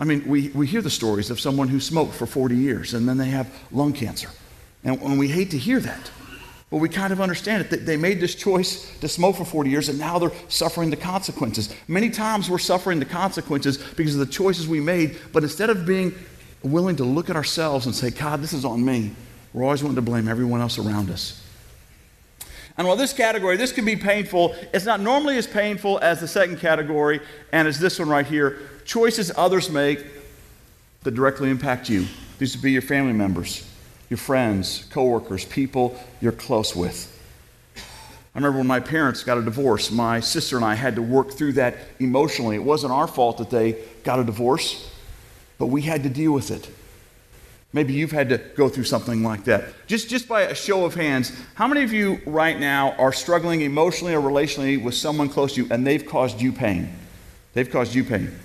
I 0.00 0.04
mean, 0.04 0.26
we, 0.26 0.48
we 0.48 0.66
hear 0.66 0.80
the 0.80 0.90
stories 0.90 1.30
of 1.30 1.38
someone 1.38 1.68
who 1.68 1.78
smoked 1.78 2.14
for 2.14 2.24
40 2.26 2.56
years 2.56 2.94
and 2.94 3.06
then 3.06 3.18
they 3.18 3.28
have 3.28 3.54
lung 3.70 3.92
cancer. 3.92 4.30
And, 4.82 5.00
and 5.02 5.18
we 5.18 5.28
hate 5.28 5.50
to 5.50 5.58
hear 5.58 5.78
that. 5.78 6.10
But 6.70 6.78
we 6.78 6.88
kind 6.88 7.12
of 7.12 7.20
understand 7.20 7.66
it. 7.70 7.84
They 7.84 7.98
made 7.98 8.18
this 8.18 8.34
choice 8.34 8.98
to 9.00 9.08
smoke 9.08 9.36
for 9.36 9.44
40 9.44 9.68
years 9.68 9.90
and 9.90 9.98
now 9.98 10.18
they're 10.18 10.32
suffering 10.48 10.88
the 10.88 10.96
consequences. 10.96 11.74
Many 11.86 12.08
times 12.08 12.48
we're 12.48 12.58
suffering 12.58 12.98
the 12.98 13.04
consequences 13.04 13.76
because 13.76 14.14
of 14.14 14.20
the 14.20 14.32
choices 14.32 14.66
we 14.66 14.80
made. 14.80 15.18
But 15.32 15.42
instead 15.42 15.68
of 15.68 15.84
being 15.84 16.14
willing 16.62 16.96
to 16.96 17.04
look 17.04 17.28
at 17.28 17.36
ourselves 17.36 17.84
and 17.84 17.94
say, 17.94 18.10
God, 18.10 18.40
this 18.40 18.54
is 18.54 18.64
on 18.64 18.82
me, 18.82 19.12
we're 19.52 19.64
always 19.64 19.82
wanting 19.82 19.96
to 19.96 20.02
blame 20.02 20.28
everyone 20.28 20.62
else 20.62 20.78
around 20.78 21.10
us. 21.10 21.39
And 22.80 22.86
while 22.86 22.96
this 22.96 23.12
category, 23.12 23.58
this 23.58 23.72
can 23.72 23.84
be 23.84 23.94
painful, 23.94 24.54
it's 24.72 24.86
not 24.86 25.00
normally 25.00 25.36
as 25.36 25.46
painful 25.46 25.98
as 25.98 26.18
the 26.18 26.26
second 26.26 26.60
category 26.60 27.20
and 27.52 27.68
as 27.68 27.78
this 27.78 27.98
one 27.98 28.08
right 28.08 28.24
here. 28.24 28.56
Choices 28.86 29.30
others 29.36 29.68
make 29.68 30.02
that 31.02 31.10
directly 31.10 31.50
impact 31.50 31.90
you. 31.90 32.06
These 32.38 32.56
would 32.56 32.62
be 32.62 32.72
your 32.72 32.80
family 32.80 33.12
members, 33.12 33.68
your 34.08 34.16
friends, 34.16 34.86
coworkers, 34.88 35.44
people 35.44 35.94
you're 36.22 36.32
close 36.32 36.74
with. 36.74 37.14
I 37.76 38.38
remember 38.38 38.56
when 38.56 38.66
my 38.66 38.80
parents 38.80 39.24
got 39.24 39.36
a 39.36 39.42
divorce, 39.42 39.90
my 39.90 40.20
sister 40.20 40.56
and 40.56 40.64
I 40.64 40.74
had 40.74 40.96
to 40.96 41.02
work 41.02 41.32
through 41.32 41.52
that 41.52 41.76
emotionally. 41.98 42.56
It 42.56 42.64
wasn't 42.64 42.94
our 42.94 43.06
fault 43.06 43.36
that 43.36 43.50
they 43.50 43.72
got 44.04 44.20
a 44.20 44.24
divorce, 44.24 44.90
but 45.58 45.66
we 45.66 45.82
had 45.82 46.02
to 46.04 46.08
deal 46.08 46.32
with 46.32 46.50
it. 46.50 46.66
Maybe 47.72 47.92
you've 47.92 48.10
had 48.10 48.30
to 48.30 48.38
go 48.38 48.68
through 48.68 48.84
something 48.84 49.22
like 49.22 49.44
that. 49.44 49.64
Just, 49.86 50.08
just 50.08 50.26
by 50.26 50.42
a 50.42 50.54
show 50.54 50.84
of 50.84 50.94
hands, 50.94 51.32
how 51.54 51.68
many 51.68 51.84
of 51.84 51.92
you 51.92 52.20
right 52.26 52.58
now 52.58 52.92
are 52.92 53.12
struggling 53.12 53.60
emotionally 53.60 54.12
or 54.12 54.20
relationally 54.20 54.82
with 54.82 54.94
someone 54.94 55.28
close 55.28 55.54
to 55.54 55.62
you 55.62 55.68
and 55.70 55.86
they've 55.86 56.04
caused 56.04 56.40
you 56.40 56.52
pain? 56.52 56.92
They've 57.54 57.70
caused 57.70 57.94
you 57.94 58.02
pain. 58.02 58.36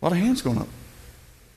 A 0.00 0.04
lot 0.04 0.12
of 0.12 0.18
hands 0.18 0.42
going 0.42 0.58
up. 0.58 0.68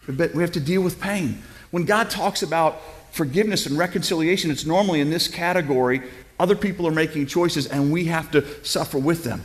But 0.07 0.33
We 0.33 0.41
have 0.41 0.51
to 0.53 0.59
deal 0.59 0.81
with 0.81 0.99
pain. 0.99 1.43
When 1.69 1.85
God 1.85 2.09
talks 2.09 2.41
about 2.41 2.81
forgiveness 3.11 3.67
and 3.67 3.77
reconciliation, 3.77 4.49
it's 4.49 4.65
normally 4.65 5.01
in 5.01 5.11
this 5.11 5.27
category 5.27 6.01
other 6.39 6.55
people 6.55 6.87
are 6.87 6.91
making 6.91 7.27
choices 7.27 7.67
and 7.67 7.91
we 7.91 8.05
have 8.05 8.31
to 8.31 8.65
suffer 8.65 8.97
with 8.97 9.23
them. 9.23 9.43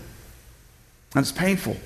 And 1.15 1.23
it's 1.23 1.33
painful. 1.33 1.77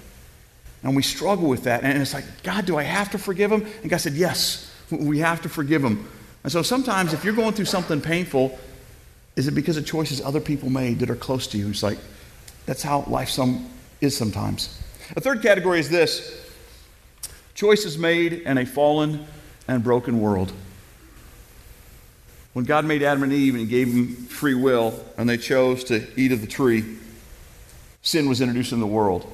And 0.82 0.94
we 0.94 1.02
struggle 1.02 1.48
with 1.48 1.64
that. 1.64 1.82
And 1.82 2.00
it's 2.00 2.14
like, 2.14 2.24
God, 2.42 2.66
do 2.66 2.76
I 2.76 2.82
have 2.82 3.10
to 3.12 3.18
forgive 3.18 3.50
them? 3.50 3.66
And 3.82 3.90
God 3.90 3.96
said, 3.98 4.12
Yes, 4.14 4.67
we 4.90 5.18
have 5.18 5.42
to 5.42 5.48
forgive 5.48 5.82
them. 5.82 6.08
And 6.44 6.52
so 6.52 6.62
sometimes 6.62 7.12
if 7.12 7.24
you're 7.24 7.34
going 7.34 7.54
through 7.54 7.66
something 7.66 8.00
painful, 8.00 8.58
is 9.36 9.48
it 9.48 9.52
because 9.52 9.76
of 9.76 9.86
choices 9.86 10.20
other 10.20 10.40
people 10.40 10.70
made 10.70 10.98
that 11.00 11.10
are 11.10 11.16
close 11.16 11.46
to 11.48 11.58
you? 11.58 11.68
It's 11.68 11.82
like, 11.82 11.98
that's 12.66 12.82
how 12.82 13.04
life 13.06 13.28
some, 13.28 13.68
is 14.00 14.16
sometimes. 14.16 14.80
A 15.16 15.20
third 15.20 15.42
category 15.42 15.80
is 15.80 15.88
this 15.88 16.44
choices 17.54 17.98
made 17.98 18.32
in 18.32 18.58
a 18.58 18.64
fallen 18.64 19.26
and 19.66 19.82
broken 19.82 20.20
world. 20.20 20.52
When 22.52 22.64
God 22.64 22.84
made 22.84 23.02
Adam 23.02 23.22
and 23.22 23.32
Eve 23.32 23.54
and 23.54 23.60
He 23.60 23.66
gave 23.66 23.92
them 23.92 24.14
free 24.26 24.54
will 24.54 25.04
and 25.16 25.28
they 25.28 25.36
chose 25.36 25.84
to 25.84 26.06
eat 26.16 26.32
of 26.32 26.40
the 26.40 26.46
tree, 26.46 26.98
sin 28.02 28.28
was 28.28 28.40
introduced 28.40 28.72
in 28.72 28.80
the 28.80 28.86
world. 28.86 29.30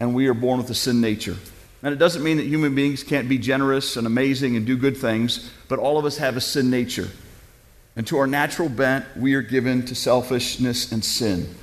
And 0.00 0.14
we 0.14 0.28
are 0.28 0.34
born 0.34 0.58
with 0.58 0.70
a 0.70 0.74
sin 0.74 1.00
nature. 1.00 1.36
And 1.82 1.92
it 1.92 1.98
doesn't 1.98 2.24
mean 2.24 2.38
that 2.38 2.46
human 2.46 2.74
beings 2.74 3.04
can't 3.04 3.28
be 3.28 3.38
generous 3.38 3.96
and 3.96 4.06
amazing 4.06 4.56
and 4.56 4.66
do 4.66 4.76
good 4.76 4.96
things, 4.96 5.50
but 5.68 5.78
all 5.78 5.98
of 5.98 6.04
us 6.04 6.16
have 6.18 6.36
a 6.36 6.40
sin 6.40 6.70
nature. 6.70 7.08
And 7.94 8.06
to 8.08 8.18
our 8.18 8.26
natural 8.26 8.68
bent, 8.68 9.04
we 9.16 9.34
are 9.34 9.42
given 9.42 9.84
to 9.86 9.94
selfishness 9.94 10.90
and 10.92 11.04
sin. 11.04 11.54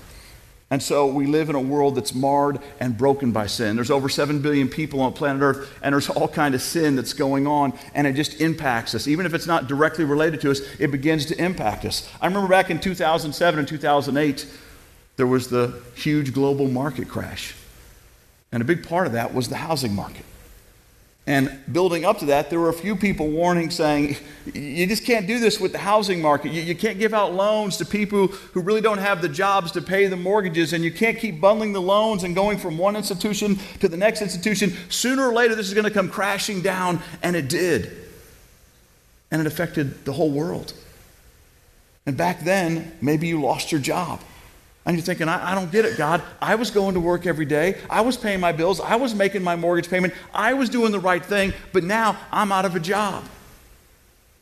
And 0.72 0.82
so 0.82 1.06
we 1.06 1.28
live 1.28 1.50
in 1.50 1.56
a 1.56 1.62
world 1.62 1.96
that's 1.96 2.16
marred 2.16 2.60
and 2.80 2.98
broken 2.98 3.32
by 3.32 3.46
sin. 3.46 3.76
There's 3.76 3.92
over 3.92 4.10
7 4.10 4.42
billion 4.42 4.68
people 4.68 5.00
on 5.02 5.14
planet 5.14 5.42
Earth, 5.42 5.72
and 5.82 5.94
there's 5.94 6.10
all 6.10 6.28
kind 6.28 6.56
of 6.56 6.62
sin 6.62 6.96
that's 6.96 7.14
going 7.14 7.46
on, 7.46 7.78
and 7.94 8.08
it 8.08 8.14
just 8.14 8.42
impacts 8.42 8.96
us. 8.96 9.08
Even 9.08 9.26
if 9.26 9.34
it's 9.34 9.46
not 9.46 9.68
directly 9.68 10.06
related 10.06 10.42
to 10.42 10.52
us, 10.52 10.62
it 10.80 10.92
begins 10.92 11.28
to 11.28 11.42
impact 11.42 11.86
us. 11.86 12.10
I 12.20 12.26
remember 12.26 12.48
back 12.48 12.72
in 12.72 12.80
2007 12.80 13.60
and 13.60 13.68
2008, 13.68 14.48
there 15.18 15.28
was 15.28 15.50
the 15.50 15.82
huge 15.96 16.34
global 16.34 16.68
market 16.68 17.08
crash. 17.08 17.54
And 18.56 18.62
a 18.62 18.66
big 18.66 18.88
part 18.88 19.06
of 19.06 19.12
that 19.12 19.34
was 19.34 19.50
the 19.50 19.58
housing 19.58 19.94
market. 19.94 20.24
And 21.28 21.60
building 21.70 22.06
up 22.06 22.20
to 22.20 22.28
that, 22.28 22.50
there 22.50 22.58
were 22.58 22.70
a 22.70 22.74
few 22.74 22.96
people 22.96 23.28
warning, 23.28 23.70
saying, 23.70 24.16
you 24.54 24.88
just 24.88 25.04
can't 25.04 25.28
do 25.28 25.40
this 25.40 25.60
with 25.60 25.74
the 25.74 25.78
housing 25.78 26.22
market. 26.22 26.54
You, 26.54 26.62
you, 26.62 26.74
can't 26.74 26.98
give 26.98 27.14
out 27.14 27.34
loans 27.34 27.76
to 27.78 27.86
people 27.86 28.28
who 28.28 28.62
really 28.62 28.80
don't 28.80 29.00
have 29.00 29.22
the 29.22 29.28
jobs 29.28 29.74
to 29.74 29.82
pay 29.82 30.08
the 30.08 30.16
mortgages, 30.16 30.72
and 30.72 30.86
you 30.86 30.92
can't 30.92 31.20
keep 31.20 31.42
bundling 31.42 31.74
the 31.74 31.82
loans 31.82 32.24
and 32.24 32.34
going 32.34 32.58
from 32.58 32.78
one 32.78 32.96
institution 32.96 33.58
to 33.82 33.90
the 33.90 33.98
next 33.98 34.22
institution. 34.22 34.72
Sooner 34.88 35.28
or 35.28 35.34
later, 35.34 35.54
this 35.54 35.68
is 35.68 35.74
going 35.74 35.84
to 35.84 35.92
come 35.92 36.08
crashing 36.08 36.62
down, 36.62 37.02
and 37.22 37.36
it 37.36 37.50
did. 37.50 37.92
And 39.32 39.42
it 39.42 39.48
affected 39.48 40.06
the 40.06 40.14
whole 40.14 40.32
world. 40.32 40.72
And 42.06 42.16
back 42.16 42.46
then, 42.46 42.96
maybe 43.02 43.28
you 43.28 43.42
lost 43.42 43.74
your 43.74 43.82
job. 43.82 44.22
And 44.86 44.96
you're 44.96 45.04
thinking, 45.04 45.28
I, 45.28 45.52
I, 45.52 45.56
don't 45.56 45.72
get 45.72 45.86
it, 45.86 45.98
God. 45.98 46.22
I 46.40 46.56
was 46.56 46.70
going 46.70 46.94
to 46.94 47.00
work 47.00 47.26
every 47.26 47.46
day. 47.46 47.78
I 47.90 48.02
was 48.02 48.18
paying 48.18 48.40
my 48.40 48.52
bills. 48.52 48.80
I 48.80 48.98
was 48.98 49.16
making 49.16 49.44
my 49.44 49.56
mortgage 49.56 49.90
payment. 49.90 50.14
I 50.34 50.54
was 50.54 50.70
doing 50.70 50.92
the 50.92 51.00
right 51.00 51.26
thing, 51.26 51.54
but 51.74 51.84
now 51.84 52.18
I'm 52.32 52.52
out 52.52 52.66
of 52.66 52.76
a 52.76 52.80
job. 52.80 53.24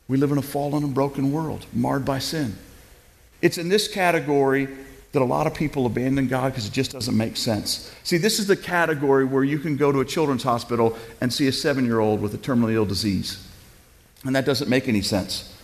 We 0.09 0.17
live 0.17 0.31
in 0.31 0.37
a 0.37 0.41
fallen 0.41 0.83
and 0.83 0.93
broken 0.93 1.31
world, 1.31 1.65
marred 1.71 2.03
by 2.03 2.19
sin. 2.19 2.57
It's 3.41 3.57
in 3.57 3.69
this 3.69 3.87
category 3.87 4.67
that 5.13 5.21
a 5.21 5.25
lot 5.25 5.47
of 5.47 5.53
people 5.53 5.85
abandon 5.85 6.27
God 6.27 6.51
because 6.51 6.67
it 6.67 6.73
just 6.73 6.91
doesn't 6.91 7.15
make 7.15 7.37
sense. 7.37 7.91
See, 8.03 8.17
this 8.17 8.39
is 8.39 8.47
the 8.47 8.57
category 8.57 9.25
where 9.25 9.43
you 9.43 9.59
can 9.59 9.77
go 9.77 9.91
to 9.91 10.01
a 10.01 10.05
children's 10.05 10.43
hospital 10.43 10.97
and 11.21 11.31
see 11.31 11.47
a 11.47 11.51
seven 11.53 11.85
year 11.85 11.99
old 11.99 12.19
with 12.19 12.33
a 12.33 12.37
terminally 12.37 12.73
ill 12.73 12.85
disease. 12.85 13.47
And 14.25 14.35
that 14.35 14.45
doesn't 14.45 14.69
make 14.69 14.87
any 14.87 15.01
sense. 15.01 15.55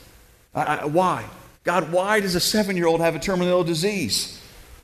I, 0.54 0.78
I, 0.78 0.86
why? 0.86 1.26
God, 1.64 1.92
why 1.92 2.20
does 2.20 2.36
a 2.36 2.40
seven 2.40 2.78
year 2.78 2.88
old 2.88 3.02
have 3.02 3.16
a 3.16 3.20
terminally 3.20 3.50
ill 3.50 3.64
disease? 3.64 4.39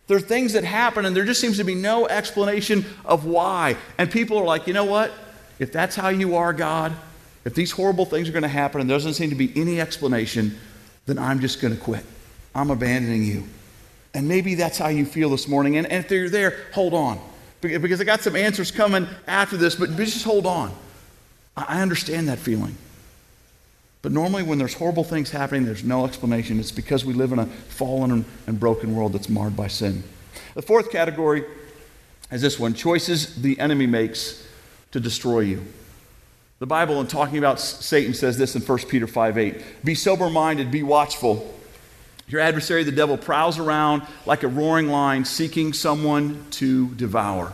There 0.07 0.17
are 0.17 0.21
things 0.21 0.53
that 0.53 0.63
happen, 0.63 1.05
and 1.05 1.15
there 1.15 1.25
just 1.25 1.41
seems 1.41 1.57
to 1.57 1.63
be 1.63 1.75
no 1.75 2.07
explanation 2.07 2.85
of 3.05 3.25
why. 3.25 3.75
And 3.97 4.11
people 4.11 4.37
are 4.37 4.45
like, 4.45 4.67
you 4.67 4.73
know 4.73 4.85
what? 4.85 5.11
If 5.57 5.71
that's 5.71 5.95
how 5.95 6.09
you 6.09 6.35
are, 6.35 6.53
God, 6.53 6.93
if 7.43 7.55
these 7.55 7.71
horrible 7.71 8.05
things 8.05 8.29
are 8.29 8.31
going 8.31 8.43
to 8.43 8.47
happen 8.47 8.81
and 8.81 8.89
there 8.89 8.97
doesn't 8.97 9.13
seem 9.13 9.29
to 9.29 9.35
be 9.35 9.51
any 9.55 9.79
explanation, 9.79 10.57
then 11.05 11.17
I'm 11.17 11.39
just 11.39 11.61
going 11.61 11.75
to 11.75 11.79
quit. 11.79 12.05
I'm 12.53 12.69
abandoning 12.69 13.23
you. 13.23 13.43
And 14.13 14.27
maybe 14.27 14.55
that's 14.55 14.77
how 14.77 14.87
you 14.87 15.05
feel 15.05 15.29
this 15.29 15.47
morning. 15.47 15.77
And, 15.77 15.87
and 15.87 16.05
if 16.05 16.11
you're 16.11 16.29
there, 16.29 16.65
hold 16.73 16.93
on. 16.93 17.19
Because 17.61 17.99
I 17.99 18.03
got 18.03 18.21
some 18.21 18.35
answers 18.35 18.71
coming 18.71 19.07
after 19.27 19.57
this, 19.57 19.75
but 19.75 19.95
just 19.95 20.23
hold 20.23 20.45
on. 20.45 20.71
I 21.57 21.81
understand 21.81 22.27
that 22.27 22.39
feeling. 22.39 22.75
But 24.05 24.11
normally, 24.11 24.43
when 24.43 24.59
there's 24.59 24.75
horrible 24.75 25.03
things 25.03 25.31
happening, 25.31 25.65
there's 25.65 25.83
no 25.83 26.05
explanation. 26.05 26.59
It's 26.59 26.71
because 26.71 27.03
we 27.03 27.15
live 27.15 27.31
in 27.31 27.39
a 27.39 27.47
fallen 27.47 28.23
and 28.45 28.59
broken 28.59 28.95
world 28.95 29.13
that's 29.13 29.29
marred 29.29 29.57
by 29.57 29.65
sin. 29.65 30.03
The 30.53 30.61
fourth 30.61 30.91
category 30.91 31.43
is 32.31 32.43
this 32.43 32.59
one 32.59 32.75
choices 32.75 33.41
the 33.41 33.59
enemy 33.59 33.87
makes 33.87 34.45
to 34.91 34.99
destroy 34.99 35.39
you. 35.39 35.65
The 36.59 36.67
Bible, 36.67 37.01
in 37.01 37.07
talking 37.07 37.39
about 37.39 37.59
Satan, 37.59 38.13
says 38.13 38.37
this 38.37 38.55
in 38.55 38.61
1 38.61 38.77
Peter 38.89 39.07
5 39.07 39.39
8 39.39 39.83
Be 39.83 39.95
sober 39.95 40.29
minded, 40.29 40.69
be 40.69 40.83
watchful. 40.83 41.51
Your 42.27 42.41
adversary, 42.41 42.83
the 42.83 42.91
devil, 42.91 43.17
prowls 43.17 43.57
around 43.57 44.03
like 44.27 44.43
a 44.43 44.47
roaring 44.47 44.87
lion 44.87 45.25
seeking 45.25 45.73
someone 45.73 46.45
to 46.51 46.93
devour. 46.93 47.53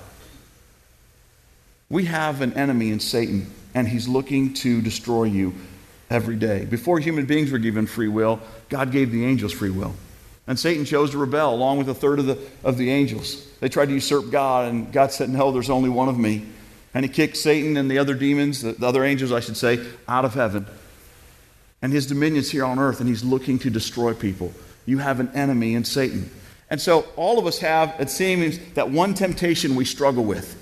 We 1.89 2.03
have 2.07 2.41
an 2.41 2.51
enemy 2.55 2.91
in 2.91 2.99
Satan, 2.99 3.49
and 3.73 3.87
he's 3.87 4.09
looking 4.09 4.53
to 4.55 4.81
destroy 4.81 5.23
you 5.23 5.55
every 6.11 6.35
day. 6.35 6.65
Before 6.65 6.99
human 6.99 7.25
beings 7.25 7.51
were 7.51 7.57
given 7.57 7.87
free 7.87 8.09
will, 8.09 8.39
God 8.69 8.91
gave 8.91 9.11
the 9.11 9.25
angels 9.25 9.53
free 9.53 9.69
will. 9.69 9.95
And 10.45 10.59
Satan 10.59 10.85
chose 10.85 11.11
to 11.11 11.17
rebel 11.17 11.53
along 11.53 11.77
with 11.77 11.89
a 11.89 11.93
third 11.93 12.19
of 12.19 12.25
the, 12.25 12.37
of 12.63 12.77
the 12.77 12.91
angels. 12.91 13.47
They 13.59 13.69
tried 13.69 13.85
to 13.85 13.93
usurp 13.93 14.31
God, 14.31 14.69
and 14.69 14.91
God 14.91 15.11
said, 15.11 15.29
No, 15.29 15.51
there's 15.51 15.69
only 15.69 15.89
one 15.89 16.09
of 16.09 16.17
me. 16.17 16.45
And 16.93 17.05
he 17.05 17.09
kicked 17.09 17.37
Satan 17.37 17.77
and 17.77 17.89
the 17.89 17.99
other 17.99 18.13
demons, 18.13 18.61
the, 18.61 18.73
the 18.73 18.85
other 18.85 19.05
angels, 19.05 19.31
I 19.31 19.39
should 19.39 19.55
say, 19.55 19.79
out 20.07 20.25
of 20.25 20.33
heaven. 20.33 20.65
And 21.81 21.93
his 21.93 22.05
dominion's 22.05 22.51
here 22.51 22.65
on 22.65 22.79
earth, 22.79 22.99
and 22.99 23.07
he's 23.07 23.23
looking 23.23 23.57
to 23.59 23.69
destroy 23.69 24.13
people. 24.13 24.51
You 24.85 24.97
have 24.97 25.19
an 25.19 25.29
enemy 25.33 25.73
in 25.73 25.85
Satan. 25.85 26.29
And 26.69 26.81
so 26.81 27.05
all 27.15 27.39
of 27.39 27.45
us 27.45 27.59
have, 27.59 27.95
it 27.99 28.09
seems, 28.09 28.59
that 28.73 28.89
one 28.89 29.13
temptation 29.13 29.75
we 29.75 29.85
struggle 29.85 30.23
with. 30.23 30.60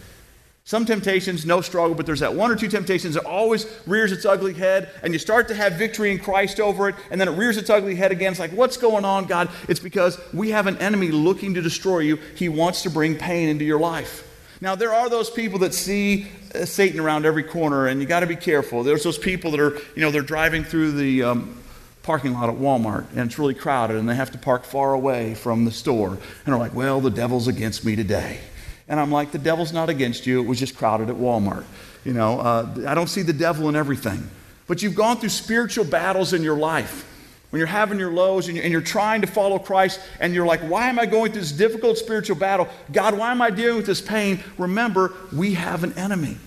Some 0.70 0.86
temptations, 0.86 1.48
no 1.48 1.62
struggle, 1.62 1.96
but 1.96 2.06
there's 2.06 2.20
that 2.20 2.36
one 2.36 2.52
or 2.52 2.56
two 2.56 2.68
temptations 2.68 3.16
that 3.16 3.26
always 3.26 3.66
rears 3.88 4.12
its 4.12 4.24
ugly 4.24 4.54
head, 4.54 4.92
and 5.02 5.12
you 5.12 5.18
start 5.18 5.48
to 5.48 5.56
have 5.56 5.74
victory 5.74 6.12
in 6.12 6.20
Christ 6.20 6.60
over 6.60 6.90
it, 6.90 6.96
and 7.10 7.20
then 7.20 7.28
it 7.28 7.32
rears 7.32 7.58
its 7.58 7.72
ugly 7.72 7.96
head 7.96 8.12
again. 8.12 8.34
It's 8.34 8.40
like, 8.40 8.52
what's 8.52 8.78
going 8.78 9.04
on, 9.04 9.26
God? 9.26 9.50
It's 9.68 9.80
because 9.80 10.22
we 10.32 10.52
have 10.52 10.68
an 10.68 10.78
enemy 10.78 11.08
looking 11.08 11.56
to 11.56 11.62
destroy 11.64 12.02
you. 12.02 12.20
He 12.36 12.50
wants 12.50 12.84
to 12.84 12.92
bring 12.92 13.16
pain 13.16 13.50
into 13.50 13.66
your 13.66 13.80
life. 13.80 14.24
Now, 14.62 14.76
there 14.76 14.94
are 14.94 15.10
those 15.10 15.32
people 15.32 15.58
that 15.58 15.74
see 15.74 16.28
uh, 16.54 16.66
Satan 16.66 17.00
around 17.00 17.26
every 17.26 17.42
corner, 17.42 17.88
and 17.88 18.00
you 18.00 18.06
got 18.06 18.20
to 18.20 18.28
be 18.28 18.36
careful. 18.36 18.84
There's 18.84 19.04
those 19.04 19.18
people 19.18 19.50
that 19.50 19.60
are, 19.60 19.76
you 19.96 20.04
know, 20.04 20.12
they're 20.12 20.22
driving 20.22 20.64
through 20.64 20.92
the 20.92 21.24
um, 21.24 21.58
parking 22.04 22.34
lot 22.34 22.48
at 22.48 22.58
Walmart, 22.58 23.08
and 23.16 23.22
it's 23.22 23.40
really 23.40 23.56
crowded, 23.56 23.98
and 23.98 24.08
they 24.08 24.14
have 24.14 24.30
to 24.34 24.38
park 24.38 24.66
far 24.66 24.94
away 24.94 25.34
from 25.34 25.66
the 25.66 25.72
store, 25.72 26.10
and 26.10 26.20
they're 26.46 26.58
like, 26.58 26.76
well, 26.76 27.02
the 27.02 27.10
devil's 27.10 27.48
against 27.48 27.84
me 27.84 27.96
today. 27.96 28.42
And 28.90 29.00
I'm 29.00 29.12
like, 29.12 29.32
the 29.32 29.38
devil's 29.38 29.72
not 29.72 29.88
against 29.88 30.26
you. 30.26 30.42
It 30.42 30.48
was 30.48 30.60
just 30.60 30.76
crowded 30.76 31.10
at 31.10 31.16
Walmart. 31.16 31.64
You 32.04 32.14
know, 32.14 32.40
uh, 32.40 32.86
I 32.88 32.96
don't 32.96 33.08
see 33.08 33.22
the 33.22 33.34
devil 33.34 33.70
in 33.70 33.76
everything. 33.76 34.28
But 34.68 34.82
you've 34.82 34.96
gone 34.96 35.18
through 35.18 35.30
spiritual 35.30 35.86
battles 35.86 36.34
in 36.34 36.42
your 36.42 36.58
life. 36.58 37.06
When 37.52 37.60
you're 37.60 37.68
having 37.68 37.98
your 37.98 38.12
lows 38.12 38.48
and 38.48 38.56
you're, 38.56 38.64
and 38.64 38.72
you're 38.72 38.82
trying 38.82 39.22
to 39.22 39.28
follow 39.28 39.58
Christ 39.58 40.00
and 40.20 40.34
you're 40.34 40.46
like, 40.46 40.62
why 40.62 40.90
am 40.90 41.00
I 41.00 41.06
going 41.06 41.32
through 41.32 41.42
this 41.42 41.52
difficult 41.52 41.98
spiritual 41.98 42.36
battle? 42.36 42.68
God, 42.92 43.18
why 43.18 43.32
am 43.32 43.42
I 43.42 43.50
dealing 43.50 43.78
with 43.78 43.88
this 43.88 44.02
pain? 44.02 44.44
Remember, 44.58 45.14
we 45.34 45.56
have 45.56 45.84
an 45.84 45.94
enemy. 45.94 46.38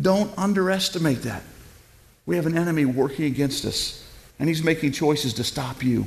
Don't 0.00 0.32
underestimate 0.38 1.22
that. 1.22 1.42
We 2.24 2.36
have 2.36 2.46
an 2.46 2.56
enemy 2.56 2.84
working 2.86 3.26
against 3.26 3.64
us, 3.64 4.08
and 4.38 4.48
he's 4.48 4.62
making 4.62 4.92
choices 4.92 5.34
to 5.34 5.44
stop 5.44 5.82
you. 5.82 6.06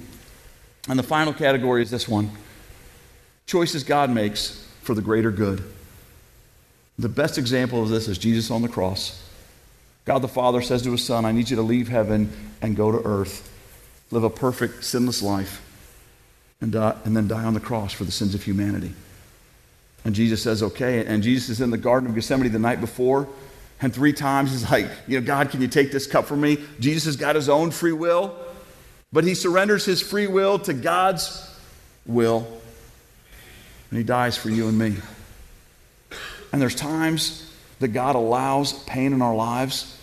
And 0.88 0.98
the 0.98 1.04
final 1.04 1.34
category 1.34 1.82
is 1.82 1.92
this 1.92 2.08
one 2.08 2.32
choices 3.46 3.84
God 3.84 4.10
makes 4.10 4.68
for 4.86 4.94
the 4.94 5.02
greater 5.02 5.32
good. 5.32 5.64
The 6.98 7.10
best 7.10 7.38
example 7.38 7.82
of 7.82 7.90
this 7.90 8.08
is 8.08 8.18
Jesus 8.18 8.52
on 8.52 8.62
the 8.62 8.70
cross. 8.70 9.22
God 10.06 10.20
the 10.20 10.28
Father 10.28 10.62
says 10.62 10.84
to 10.84 10.92
his 10.92 11.04
Son, 11.04 11.26
I 11.26 11.32
need 11.32 11.50
you 11.50 11.56
to 11.56 11.64
leave 11.64 11.90
heaven 11.90 12.32
and 12.62 12.76
go 12.76 12.92
to 12.92 13.02
earth, 13.04 13.52
live 14.12 14.24
a 14.24 14.30
perfect, 14.30 14.84
sinless 14.84 15.22
life, 15.24 15.62
and, 16.62 16.72
die, 16.72 16.96
and 17.04 17.18
then 17.18 17.28
die 17.28 17.44
on 17.44 17.56
the 17.56 17.60
cross 17.60 17.92
for 17.92 18.04
the 18.04 18.12
sins 18.12 18.36
of 18.36 18.44
humanity. 18.44 18.94
And 20.06 20.14
Jesus 20.14 20.44
says, 20.44 20.62
okay. 20.62 21.04
And 21.06 21.24
Jesus 21.24 21.50
is 21.50 21.62
in 21.62 21.72
the 21.72 21.78
Garden 21.78 22.08
of 22.08 22.16
Gethsemane 22.16 22.52
the 22.52 22.60
night 22.60 22.80
before, 22.80 23.28
and 23.82 23.94
three 23.94 24.14
times 24.14 24.52
he's 24.52 24.70
like, 24.70 24.88
you 25.08 25.20
know, 25.20 25.26
God, 25.26 25.50
can 25.50 25.62
you 25.62 25.68
take 25.68 25.92
this 25.92 26.06
cup 26.06 26.26
from 26.26 26.42
me? 26.42 26.60
Jesus 26.80 27.06
has 27.06 27.16
got 27.18 27.36
his 27.36 27.50
own 27.50 27.72
free 27.72 27.92
will, 27.92 28.38
but 29.12 29.24
he 29.24 29.34
surrenders 29.34 29.84
his 29.84 30.02
free 30.02 30.28
will 30.28 30.60
to 30.60 30.74
God's 30.74 31.52
will 32.06 32.62
and 33.90 33.98
he 33.98 34.04
dies 34.04 34.38
for 34.38 34.50
you 34.50 34.68
and 34.68 34.78
me. 34.78 34.96
And 36.52 36.62
there's 36.62 36.76
times 36.76 37.54
that 37.80 37.90
God 37.90 38.16
allows 38.16 38.74
pain 38.84 39.14
in 39.14 39.22
our 39.22 39.36
lives 39.36 40.00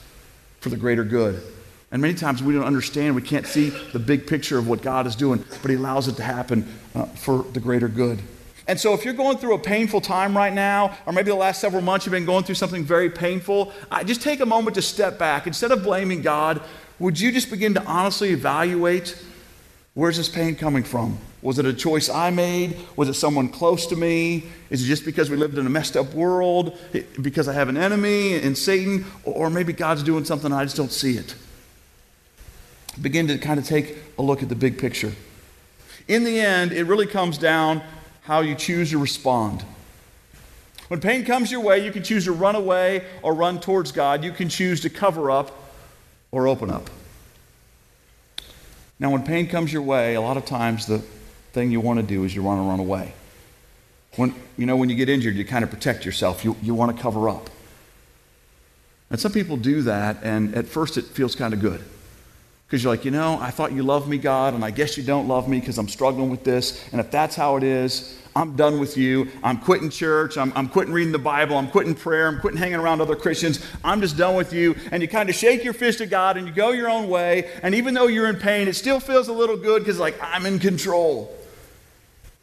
for 0.61 0.69
the 0.69 0.77
greater 0.77 1.05
good. 1.05 1.43
And 1.91 2.01
many 2.01 2.15
times 2.15 2.43
we 2.43 2.55
don't 2.55 2.65
understand, 2.65 3.15
we 3.15 3.23
can't 3.23 3.47
see 3.47 3.69
the 3.69 3.99
big 3.99 4.27
picture 4.27 4.59
of 4.59 4.67
what 4.67 4.83
God 4.83 5.07
is 5.07 5.15
doing, 5.15 5.45
but 5.61 5.71
He 5.71 5.77
allows 5.77 6.09
it 6.09 6.17
to 6.17 6.23
happen 6.23 6.67
uh, 6.95 7.05
for 7.07 7.43
the 7.43 7.61
greater 7.61 7.89
good. 7.89 8.21
And 8.69 8.79
so, 8.79 8.95
if 8.95 9.05
you're 9.05 9.15
going 9.15 9.39
through 9.39 9.55
a 9.55 9.59
painful 9.59 10.01
time 10.01 10.37
right 10.37 10.53
now, 10.53 10.97
or 11.05 11.12
maybe 11.12 11.31
the 11.31 11.37
last 11.37 11.61
several 11.61 11.83
months 11.83 12.07
you've 12.07 12.12
been 12.12 12.25
going 12.25 12.45
through 12.45 12.55
something 12.55 12.85
very 12.85 13.11
painful, 13.11 13.73
I 13.91 14.05
just 14.05 14.23
take 14.23 14.41
a 14.41 14.47
moment 14.47 14.77
to 14.77 14.83
step 14.83 15.19
back. 15.19 15.47
Instead 15.47 15.73
of 15.73 15.83
blaming 15.83 16.23
God, 16.23 16.62
would 16.99 17.19
you 17.19 17.33
just 17.33 17.51
begin 17.51 17.75
to 17.75 17.85
honestly 17.85 18.31
evaluate 18.31 19.21
where's 19.95 20.17
this 20.17 20.29
pain 20.29 20.55
coming 20.55 20.83
from? 20.83 21.19
Was 21.43 21.59
it 21.59 21.67
a 21.67 21.73
choice 21.73 22.09
I 22.09 22.31
made? 22.31 22.77
Was 22.97 23.09
it 23.09 23.15
someone 23.15 23.49
close 23.49 23.87
to 23.87 23.97
me? 23.97 24.45
Is 24.71 24.83
it 24.83 24.87
just 24.87 25.05
because 25.05 25.29
we 25.29 25.37
lived 25.37 25.59
in 25.59 25.67
a 25.67 25.71
messed 25.71 25.97
up 25.97 26.15
world? 26.15 26.79
Because 27.21 27.49
I 27.49 27.53
have 27.53 27.69
an 27.69 27.77
enemy 27.77 28.35
in 28.35 28.55
Satan? 28.55 29.05
Or 29.25 29.51
maybe 29.51 29.73
God's 29.73 30.03
doing 30.03 30.25
something 30.25 30.53
and 30.53 30.55
I 30.55 30.65
just 30.65 30.77
don't 30.77 30.93
see 30.93 31.17
it? 31.17 31.35
begin 33.01 33.29
to 33.29 33.39
kind 33.39 33.59
of 33.59 33.67
take 33.67 33.97
a 34.19 34.23
look 34.23 34.43
at 34.43 34.49
the 34.49 34.55
big 34.55 34.79
picture. 34.79 35.13
In 36.09 36.25
the 36.25 36.41
end, 36.41 36.73
it 36.73 36.85
really 36.85 37.07
comes 37.07 37.39
down 37.39 37.83
how 38.23 38.41
you 38.41 38.55
choose 38.55 38.91
to 38.91 38.99
respond. 38.99 39.65
When 40.89 41.01
pain 41.01 41.25
comes 41.25 41.51
your 41.51 41.61
way, 41.61 41.85
you 41.85 41.91
can 41.91 42.03
choose 42.03 42.25
to 42.25 42.33
run 42.33 42.55
away 42.55 43.05
or 43.23 43.35
run 43.35 43.61
towards 43.61 43.93
God. 43.93 44.23
You 44.23 44.33
can 44.33 44.49
choose 44.49 44.81
to 44.83 44.91
cover 44.91 45.31
up 45.31 45.53
or 46.31 46.47
open 46.47 46.71
up. 46.71 46.91
Now, 48.99 49.11
when 49.11 49.23
pain 49.23 49.49
comes 49.49 49.73
your 49.73 49.83
way, 49.83 50.15
a 50.15 50.21
lot 50.21 50.37
of 50.37 50.45
times 50.45 50.87
the 50.87 50.99
thing 51.53 51.71
you 51.71 51.81
want 51.81 52.01
to 52.01 52.07
do 52.07 52.25
is 52.25 52.35
you 52.35 52.43
want 52.43 52.59
to 52.59 52.69
run 52.69 52.81
away. 52.81 53.13
When, 54.17 54.35
you 54.57 54.67
know, 54.67 54.77
when 54.77 54.89
you 54.89 54.95
get 54.95 55.09
injured, 55.09 55.35
you 55.35 55.45
kind 55.45 55.65
of 55.65 55.71
protect 55.71 56.05
yourself. 56.05 56.45
You, 56.45 56.57
you 56.63 56.75
want 56.75 56.97
to 56.97 57.03
cover 57.03 57.29
up. 57.29 57.49
And 59.11 59.21
some 59.21 59.33
people 59.33 59.57
do 59.57 59.83
that, 59.83 60.19
and 60.23 60.55
at 60.55 60.67
first 60.67 60.97
it 60.97 61.05
feels 61.05 61.35
kind 61.35 61.53
of 61.53 61.61
good. 61.61 61.83
Because 62.67 62.83
you're 62.83 62.93
like, 62.93 63.05
you 63.05 63.11
know, 63.11 63.39
I 63.39 63.51
thought 63.51 63.73
you 63.73 63.83
loved 63.83 64.09
me, 64.09 64.17
God, 64.17 64.55
and 64.55 64.65
I 64.65 64.71
guess 64.71 64.97
you 64.97 65.03
don't 65.03 65.29
love 65.29 65.49
me 65.49 65.61
because 65.61 65.77
I'm 65.77 65.89
struggling 65.89 66.31
with 66.31 66.45
this. 66.45 66.89
And 66.93 67.01
if 67.01 67.11
that's 67.11 67.37
how 67.37 67.57
it 67.57 67.63
is, 67.63 68.19
I'm 68.35 68.57
done 68.57 68.81
with 68.81 68.97
you. 68.97 69.29
I'm 69.43 69.59
quitting 69.59 69.91
church. 69.91 70.39
I'm, 70.39 70.53
I'm 70.57 70.69
quitting 70.69 70.93
reading 70.93 71.12
the 71.12 71.19
Bible. 71.19 71.57
I'm 71.57 71.69
quitting 71.69 71.95
prayer. 71.95 72.29
I'm 72.29 72.41
quitting 72.41 72.59
hanging 72.59 72.79
around 72.79 73.01
other 73.01 73.17
Christians. 73.17 73.65
I'm 73.85 74.01
just 74.01 74.17
done 74.17 74.37
with 74.37 74.53
you. 74.53 74.75
And 74.91 75.03
you 75.03 75.09
kind 75.09 75.29
of 75.29 75.35
shake 75.35 75.65
your 75.65 75.75
fist 75.75 76.01
at 76.01 76.09
God 76.09 76.37
and 76.37 76.47
you 76.47 76.53
go 76.53 76.71
your 76.71 76.89
own 76.89 77.09
way. 77.09 77.51
And 77.62 77.75
even 77.75 77.93
though 77.93 78.07
you're 78.07 78.29
in 78.29 78.37
pain, 78.37 78.69
it 78.69 78.75
still 78.75 79.01
feels 79.01 79.29
a 79.29 79.33
little 79.33 79.57
good 79.57 79.81
because, 79.81 79.99
like, 79.99 80.19
I'm 80.23 80.47
in 80.47 80.59
control. 80.59 81.37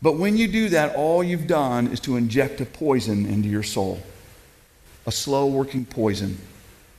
But 0.02 0.18
when 0.18 0.38
you 0.38 0.48
do 0.48 0.70
that, 0.70 0.96
all 0.96 1.24
you've 1.24 1.48
done 1.48 1.88
is 1.88 2.00
to 2.02 2.18
inject 2.18 2.62
a 2.62 2.66
poison 2.66 3.26
into 3.26 3.50
your 3.50 3.64
soul 3.64 4.02
a 5.06 5.12
slow 5.12 5.48
working 5.48 5.86
poison 5.86 6.38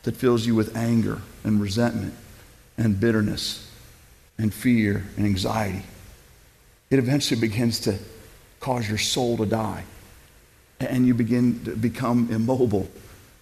that 0.03 0.17
fills 0.17 0.45
you 0.45 0.53
with 0.53 0.77
anger 0.77 1.21
and 1.45 1.61
resentment 1.61 2.13
and 2.77 2.99
bitterness 2.99 3.71
and 4.37 4.53
fear 4.53 5.05
and 5.17 5.27
anxiety. 5.27 5.85
It 6.91 6.99
eventually 6.99 7.41
begins 7.41 7.79
to 7.81 7.97
cause 8.61 8.89
your 8.89 8.99
soul 8.99 9.37
to 9.39 9.47
die. 9.47 9.85
And 10.79 11.07
you 11.07 11.15
begin 11.15 11.65
to 11.65 11.77
become 11.77 12.29
immobile 12.31 12.89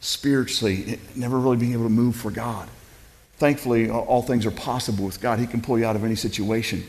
spiritually, 0.01 0.99
never 1.15 1.39
really 1.39 1.57
being 1.57 1.73
able 1.73 1.85
to 1.85 1.91
move 1.91 2.17
for 2.17 2.31
God. 2.31 2.69
Thankfully, 3.37 3.89
all 3.91 4.23
things 4.23 4.47
are 4.47 4.51
possible 4.51 5.05
with 5.05 5.21
God. 5.21 5.39
He 5.39 5.47
can 5.47 5.61
pull 5.61 5.79
you 5.79 5.85
out 5.85 5.95
of 5.95 6.05
any 6.05 6.17
situation. 6.17 6.85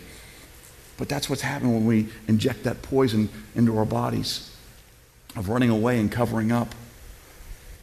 But 0.97 1.07
that's 1.07 1.29
what's 1.29 1.41
happening 1.41 1.73
when 1.73 1.85
we 1.85 2.07
inject 2.27 2.63
that 2.63 2.81
poison 2.81 3.29
into 3.55 3.77
our 3.77 3.85
bodies 3.85 4.51
of 5.35 5.49
running 5.49 5.69
away 5.69 5.99
and 5.99 6.11
covering 6.11 6.51
up. 6.51 6.73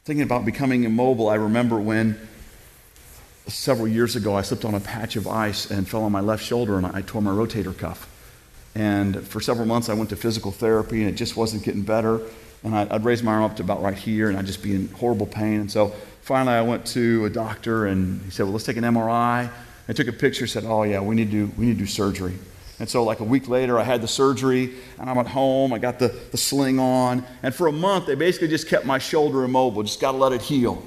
Thinking 0.05 0.23
about 0.23 0.45
becoming 0.45 0.85
immobile, 0.85 1.29
I 1.29 1.37
remember 1.37 1.79
when 1.79 2.19
several 3.47 3.87
years 3.87 4.17
ago, 4.17 4.35
I 4.35 4.43
slipped 4.43 4.65
on 4.65 4.75
a 4.75 4.81
patch 4.81 5.17
of 5.17 5.29
ice 5.29 5.71
and 5.71 5.89
fell 5.89 6.03
on 6.03 6.13
my 6.13 6.21
left 6.21 6.45
shoulder 6.45 6.77
and 6.77 6.87
I 6.87 7.03
tore 7.03 7.23
my 7.23 7.31
rotator 7.31 7.77
cuff. 7.77 8.09
And 8.77 9.27
for 9.27 9.41
several 9.41 9.67
months, 9.67 9.89
I 9.89 9.95
went 9.95 10.11
to 10.11 10.17
physical 10.17 10.53
therapy 10.53 11.01
and 11.01 11.09
it 11.09 11.15
just 11.15 11.35
wasn't 11.35 11.63
getting 11.65 11.81
better. 11.81 12.21
And 12.63 12.77
I'd, 12.77 12.93
I'd 12.93 13.05
raise 13.07 13.23
my 13.23 13.33
arm 13.33 13.45
up 13.45 13.57
to 13.57 13.63
about 13.63 13.81
right 13.81 13.97
here 13.97 14.29
and 14.29 14.39
I'd 14.39 14.45
just 14.45 14.63
be 14.63 14.75
in 14.75 14.89
horrible 14.89 15.25
pain. 15.25 15.61
And 15.61 15.71
so 15.71 15.95
finally, 16.21 16.55
I 16.55 16.61
went 16.61 16.85
to 16.89 17.25
a 17.25 17.31
doctor 17.31 17.87
and 17.87 18.21
he 18.21 18.31
said, 18.31 18.43
Well, 18.43 18.53
let's 18.53 18.67
take 18.67 18.77
an 18.77 18.85
MRI. 18.85 19.51
I 19.89 19.93
took 19.95 20.09
a 20.09 20.13
picture, 20.13 20.47
said, 20.47 20.65
Oh, 20.67 20.83
yeah, 20.83 21.01
we 21.01 21.15
need 21.15 21.31
to 21.31 21.47
do, 21.47 21.53
we 21.57 21.65
need 21.65 21.73
to 21.73 21.79
do 21.79 21.87
surgery. 21.87 22.35
And 22.79 22.87
so, 22.87 23.03
like 23.03 23.21
a 23.21 23.25
week 23.25 23.49
later, 23.49 23.79
I 23.79 23.85
had 23.85 24.03
the 24.03 24.09
surgery, 24.09 24.75
and 24.99 25.09
I'm 25.09 25.17
at 25.17 25.29
home. 25.29 25.73
I 25.73 25.79
got 25.79 25.99
the, 25.99 26.09
the 26.09 26.37
sling 26.37 26.79
on. 26.79 27.25
And 27.43 27.55
for 27.55 27.69
a 27.69 27.73
month, 27.73 28.05
they 28.05 28.15
basically 28.15 28.49
just 28.49 28.69
kept 28.69 28.85
my 28.85 28.99
shoulder 28.99 29.45
immobile, 29.45 29.83
just 29.83 29.99
got 29.99 30.13
to 30.13 30.19
let 30.19 30.33
it 30.33 30.43
heal. 30.43 30.83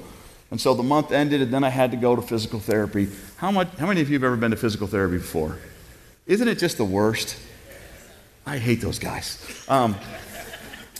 And 0.52 0.60
so 0.60 0.74
the 0.74 0.84
month 0.84 1.10
ended, 1.10 1.42
and 1.42 1.52
then 1.52 1.64
I 1.64 1.68
had 1.68 1.90
to 1.90 1.96
go 1.96 2.14
to 2.14 2.22
physical 2.22 2.60
therapy. 2.60 3.08
How, 3.38 3.50
much, 3.50 3.68
how 3.78 3.88
many 3.88 4.00
of 4.00 4.08
you 4.08 4.14
have 4.14 4.22
ever 4.22 4.36
been 4.36 4.52
to 4.52 4.56
physical 4.56 4.86
therapy 4.86 5.16
before? 5.16 5.58
Isn't 6.26 6.46
it 6.46 6.60
just 6.60 6.76
the 6.76 6.84
worst? 6.84 7.36
I 8.50 8.58
hate 8.58 8.80
those 8.80 8.98
guys. 8.98 9.38
Um, 9.68 9.94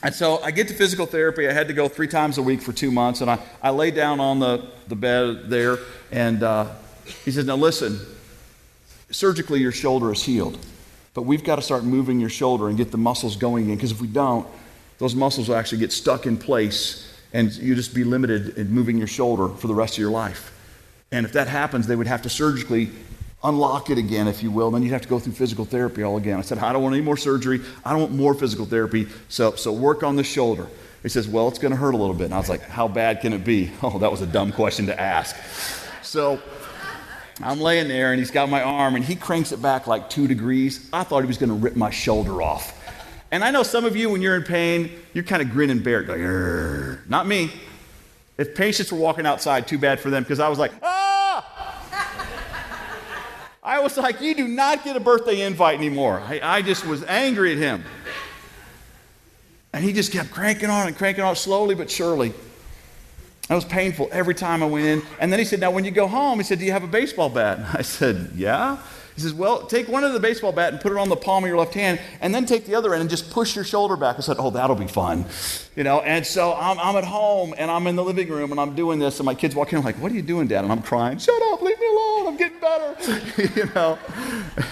and 0.05 0.15
so 0.15 0.41
I 0.41 0.53
get 0.53 0.69
to 0.69 0.75
physical 0.75 1.05
therapy. 1.05 1.49
I 1.49 1.53
had 1.53 1.67
to 1.67 1.75
go 1.75 1.89
three 1.89 2.07
times 2.07 2.39
a 2.39 2.43
week 2.43 2.63
for 2.63 2.73
two 2.73 2.93
months, 2.93 3.23
and 3.23 3.29
I, 3.29 3.41
I 3.61 3.71
lay 3.71 3.91
down 3.91 4.21
on 4.21 4.39
the, 4.39 4.69
the 4.87 4.95
bed 4.95 5.51
there, 5.51 5.79
and 6.13 6.45
uh, 6.45 6.73
he 7.25 7.33
says, 7.33 7.47
Now 7.47 7.57
listen, 7.57 7.99
surgically 9.11 9.59
your 9.59 9.73
shoulder 9.73 10.13
is 10.13 10.23
healed, 10.23 10.65
but 11.13 11.23
we've 11.23 11.43
got 11.43 11.57
to 11.57 11.63
start 11.63 11.83
moving 11.83 12.21
your 12.21 12.31
shoulder 12.31 12.69
and 12.69 12.77
get 12.77 12.93
the 12.93 12.99
muscles 12.99 13.35
going 13.35 13.65
again, 13.65 13.75
because 13.75 13.91
if 13.91 14.01
we 14.01 14.07
don't, 14.07 14.47
those 14.99 15.17
muscles 15.17 15.49
will 15.49 15.57
actually 15.57 15.79
get 15.79 15.91
stuck 15.91 16.27
in 16.27 16.37
place 16.37 17.13
and 17.33 17.51
you 17.55 17.75
just 17.75 17.97
be 17.97 18.05
limited 18.05 18.59
in 18.59 18.71
moving 18.71 18.97
your 18.97 19.09
shoulder 19.09 19.49
for 19.49 19.67
the 19.67 19.75
rest 19.75 19.95
of 19.95 19.99
your 19.99 20.13
life. 20.13 20.57
And 21.11 21.27
if 21.27 21.33
that 21.33 21.49
happens, 21.49 21.89
they 21.89 21.97
would 21.97 22.07
have 22.07 22.23
to 22.23 22.29
surgically 22.29 22.91
unlock 23.43 23.91
it 23.91 23.99
again, 23.99 24.29
if 24.29 24.43
you 24.43 24.51
will. 24.51 24.71
Then 24.71 24.83
you'd 24.83 24.93
have 24.93 25.03
to 25.03 25.09
go 25.09 25.19
through 25.19 25.33
physical 25.33 25.65
therapy 25.65 26.03
all 26.03 26.17
again. 26.17 26.39
I 26.39 26.43
said, 26.43 26.59
I 26.59 26.73
don't 26.73 26.83
want 26.83 26.95
any 26.95 27.05
more 27.05 27.17
surgery. 27.17 27.61
I 27.85 27.93
don't 27.93 28.03
want 28.03 28.13
more 28.13 28.35
physical 28.35 28.67
therapy. 28.67 29.07
So, 29.29 29.55
so 29.55 29.73
work 29.73 30.03
on 30.03 30.17
the 30.17 30.25
shoulder. 30.25 30.67
He 31.03 31.09
says, 31.09 31.27
Well, 31.27 31.49
it's 31.49 31.59
going 31.59 31.73
to 31.73 31.79
hurt 31.79 31.95
a 31.95 31.97
little 31.97 32.15
bit. 32.15 32.27
And 32.27 32.35
I 32.35 32.39
was 32.39 32.49
like, 32.49 32.63
How 32.63 32.89
bad 32.89 33.21
can 33.21 33.33
it 33.33 33.45
be? 33.45 33.71
Oh, 33.83 33.99
that 33.99 34.11
was 34.11 34.21
a 34.21 34.27
dumb 34.27 34.53
question 34.53 34.87
to 34.87 35.01
ask. 35.01 35.37
So 36.03 36.41
I'm 37.43 37.61
laying 37.61 37.89
there, 37.89 38.13
and 38.13 38.19
he's 38.19 38.31
got 38.31 38.51
my 38.51 38.63
arm, 38.63 38.97
and 38.97 39.05
he 39.05 39.17
cranks 39.17 39.53
it 39.53 39.63
back 39.63 39.87
like 39.87 40.11
two 40.11 40.27
degrees. 40.27 40.89
I 40.93 41.05
thought 41.05 41.21
he 41.21 41.27
was 41.27 41.39
going 41.39 41.49
to 41.49 41.55
rip 41.55 41.77
my 41.77 41.91
shoulder 41.91 42.43
off. 42.43 42.77
And 43.31 43.45
I 43.45 43.51
know 43.51 43.63
some 43.63 43.85
of 43.85 43.97
you, 43.97 44.11
when 44.11 44.21
you're 44.21 44.37
in 44.37 44.43
pain, 44.43 44.91
you're 45.15 45.25
kind 45.25 45.41
of 45.41 45.51
grin 45.51 45.71
and 45.71 45.83
bear 45.83 46.01
it, 46.01 46.07
going, 46.07 46.99
not 47.09 47.27
me. 47.27 47.53
If 48.37 48.55
patients 48.55 48.91
were 48.91 48.99
walking 48.99 49.25
outside, 49.25 49.69
too 49.69 49.79
bad 49.79 50.01
for 50.01 50.11
them, 50.11 50.23
because 50.23 50.41
I 50.41 50.49
was 50.49 50.59
like, 50.59 50.73
ah! 50.83 51.00
I 53.63 53.81
was 53.81 53.97
like, 53.97 54.21
you 54.21 54.35
do 54.35 54.49
not 54.49 54.85
get 54.85 54.97
a 54.97 55.01
birthday 55.01 55.43
invite 55.43 55.79
anymore. 55.79 56.21
I, 56.21 56.41
I 56.43 56.63
just 56.63 56.87
was 56.87 57.05
angry 57.05 57.53
at 57.53 57.59
him. 57.59 57.85
And 59.73 59.85
he 59.85 59.93
just 59.93 60.13
kept 60.13 60.31
cranking 60.31 60.71
on 60.71 60.87
and 60.87 60.97
cranking 60.97 61.25
on 61.25 61.37
slowly 61.37 61.75
but 61.75 61.91
surely. 61.91 62.33
It 63.51 63.55
was 63.55 63.65
painful 63.65 64.09
every 64.13 64.35
time 64.35 64.63
I 64.63 64.67
went 64.67 64.87
in. 64.87 65.03
And 65.19 65.33
then 65.33 65.39
he 65.39 65.45
said, 65.45 65.61
Now, 65.61 65.73
when 65.73 65.85
you 65.85 65.91
go 65.91 66.07
home, 66.07 66.39
he 66.39 66.45
said, 66.45 66.61
Do 66.61 66.65
you 66.65 66.73
have 66.73 66.85
a 66.85 66.89
baseball 66.89 67.29
bat? 67.29 67.59
I 67.75 67.83
said, 67.83 68.31
Yeah. 68.35 68.79
He 69.17 69.21
says, 69.21 69.35
Well, 69.35 69.67
take 69.67 69.89
one 69.89 70.05
of 70.05 70.13
the 70.13 70.21
baseball 70.21 70.53
bat 70.53 70.73
and 70.73 70.81
put 70.81 70.93
it 70.93 70.99
on 70.99 71.09
the 71.09 71.17
palm 71.17 71.45
of 71.45 71.49
your 71.49 71.59
left 71.59 71.75
hand, 71.75 72.01
and 72.21 72.35
then 72.35 72.47
take 72.47 72.65
the 72.65 72.77
other 72.77 72.95
end 72.95 73.01
and 73.01 73.11
just 73.11 73.31
push 73.31 73.55
your 73.57 73.65
shoulder 73.65 73.97
back. 73.97 74.17
I 74.19 74.21
said, 74.21 74.37
Oh, 74.39 74.51
that'll 74.51 74.77
be 74.77 74.87
fun. 74.87 75.27
You 75.75 75.83
know, 75.83 76.01
and 76.01 76.25
so 76.25 76.55
I'm, 76.55 76.79
I'm 76.79 76.97
at 76.97 77.05
home 77.05 77.55
and 77.59 77.71
I'm 77.71 77.87
in 77.87 77.97
the 77.97 78.05
living 78.05 78.29
room 78.29 78.53
and 78.53 78.61
I'm 78.61 78.75
doing 78.75 78.99
this, 78.99 79.19
and 79.19 79.27
my 79.27 79.35
kids 79.35 79.55
walk 79.55 79.73
in, 79.73 79.79
I'm 79.79 79.85
like, 79.85 80.01
What 80.01 80.13
are 80.13 80.15
you 80.15 80.23
doing, 80.23 80.47
Dad? 80.47 80.63
And 80.63 80.73
I'm 80.73 80.83
crying, 80.83 81.19
Shut 81.19 81.43
up, 81.53 81.61
leave 81.61 81.79
me 81.79 81.87
alone, 81.87 82.10
getting 82.41 82.61
better. 82.61 83.53
you 83.61 83.71
know, 83.75 83.99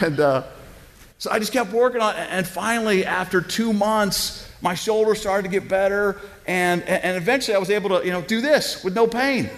and 0.00 0.18
uh, 0.18 0.42
so 1.18 1.30
I 1.30 1.38
just 1.38 1.52
kept 1.52 1.72
working 1.72 2.00
on 2.00 2.16
it, 2.16 2.28
and 2.30 2.46
finally, 2.46 3.04
after 3.04 3.40
two 3.40 3.72
months, 3.72 4.48
my 4.60 4.74
shoulder 4.74 5.14
started 5.14 5.42
to 5.44 5.48
get 5.48 5.68
better, 5.68 6.20
and, 6.46 6.82
and 6.82 7.16
eventually 7.16 7.54
I 7.54 7.58
was 7.58 7.70
able 7.70 7.90
to, 7.90 8.04
you 8.04 8.12
know, 8.12 8.22
do 8.22 8.40
this 8.40 8.82
with 8.82 8.94
no 8.94 9.06
pain. 9.06 9.50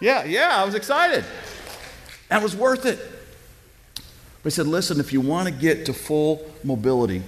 Yeah, 0.00 0.24
yeah, 0.24 0.50
I 0.52 0.64
was 0.64 0.74
excited. 0.74 1.24
It 2.30 2.42
was 2.42 2.54
worth 2.54 2.86
it. 2.86 2.98
But 4.42 4.52
he 4.52 4.56
said, 4.56 4.66
listen, 4.66 5.00
if 5.00 5.12
you 5.12 5.20
want 5.20 5.48
to 5.48 5.54
get 5.54 5.86
to 5.86 5.92
full 5.92 6.48
mobility, 6.62 7.22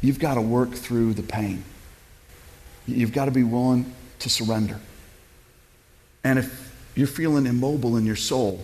you've 0.00 0.18
got 0.18 0.34
to 0.34 0.40
work 0.40 0.72
through 0.72 1.14
the 1.14 1.22
pain. 1.22 1.64
You've 2.86 3.12
got 3.12 3.24
to 3.24 3.30
be 3.30 3.42
willing 3.42 3.92
to 4.20 4.28
surrender. 4.28 4.78
And 6.22 6.38
if 6.38 6.74
you're 6.94 7.06
feeling 7.06 7.46
immobile 7.46 7.96
in 7.96 8.04
your 8.04 8.16
soul, 8.16 8.60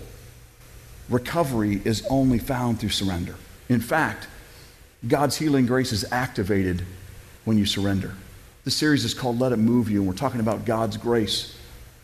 recovery 1.10 1.82
is 1.84 2.06
only 2.08 2.38
found 2.38 2.80
through 2.80 2.90
surrender. 2.90 3.34
In 3.68 3.80
fact, 3.80 4.28
God's 5.06 5.36
healing 5.36 5.66
grace 5.66 5.92
is 5.92 6.10
activated 6.12 6.84
when 7.44 7.58
you 7.58 7.66
surrender. 7.66 8.14
The 8.64 8.70
series 8.70 9.04
is 9.04 9.14
called 9.14 9.40
Let 9.40 9.52
It 9.52 9.56
Move 9.56 9.90
You, 9.90 10.00
and 10.00 10.08
we're 10.08 10.14
talking 10.14 10.40
about 10.40 10.64
God's 10.64 10.96
grace. 10.96 11.56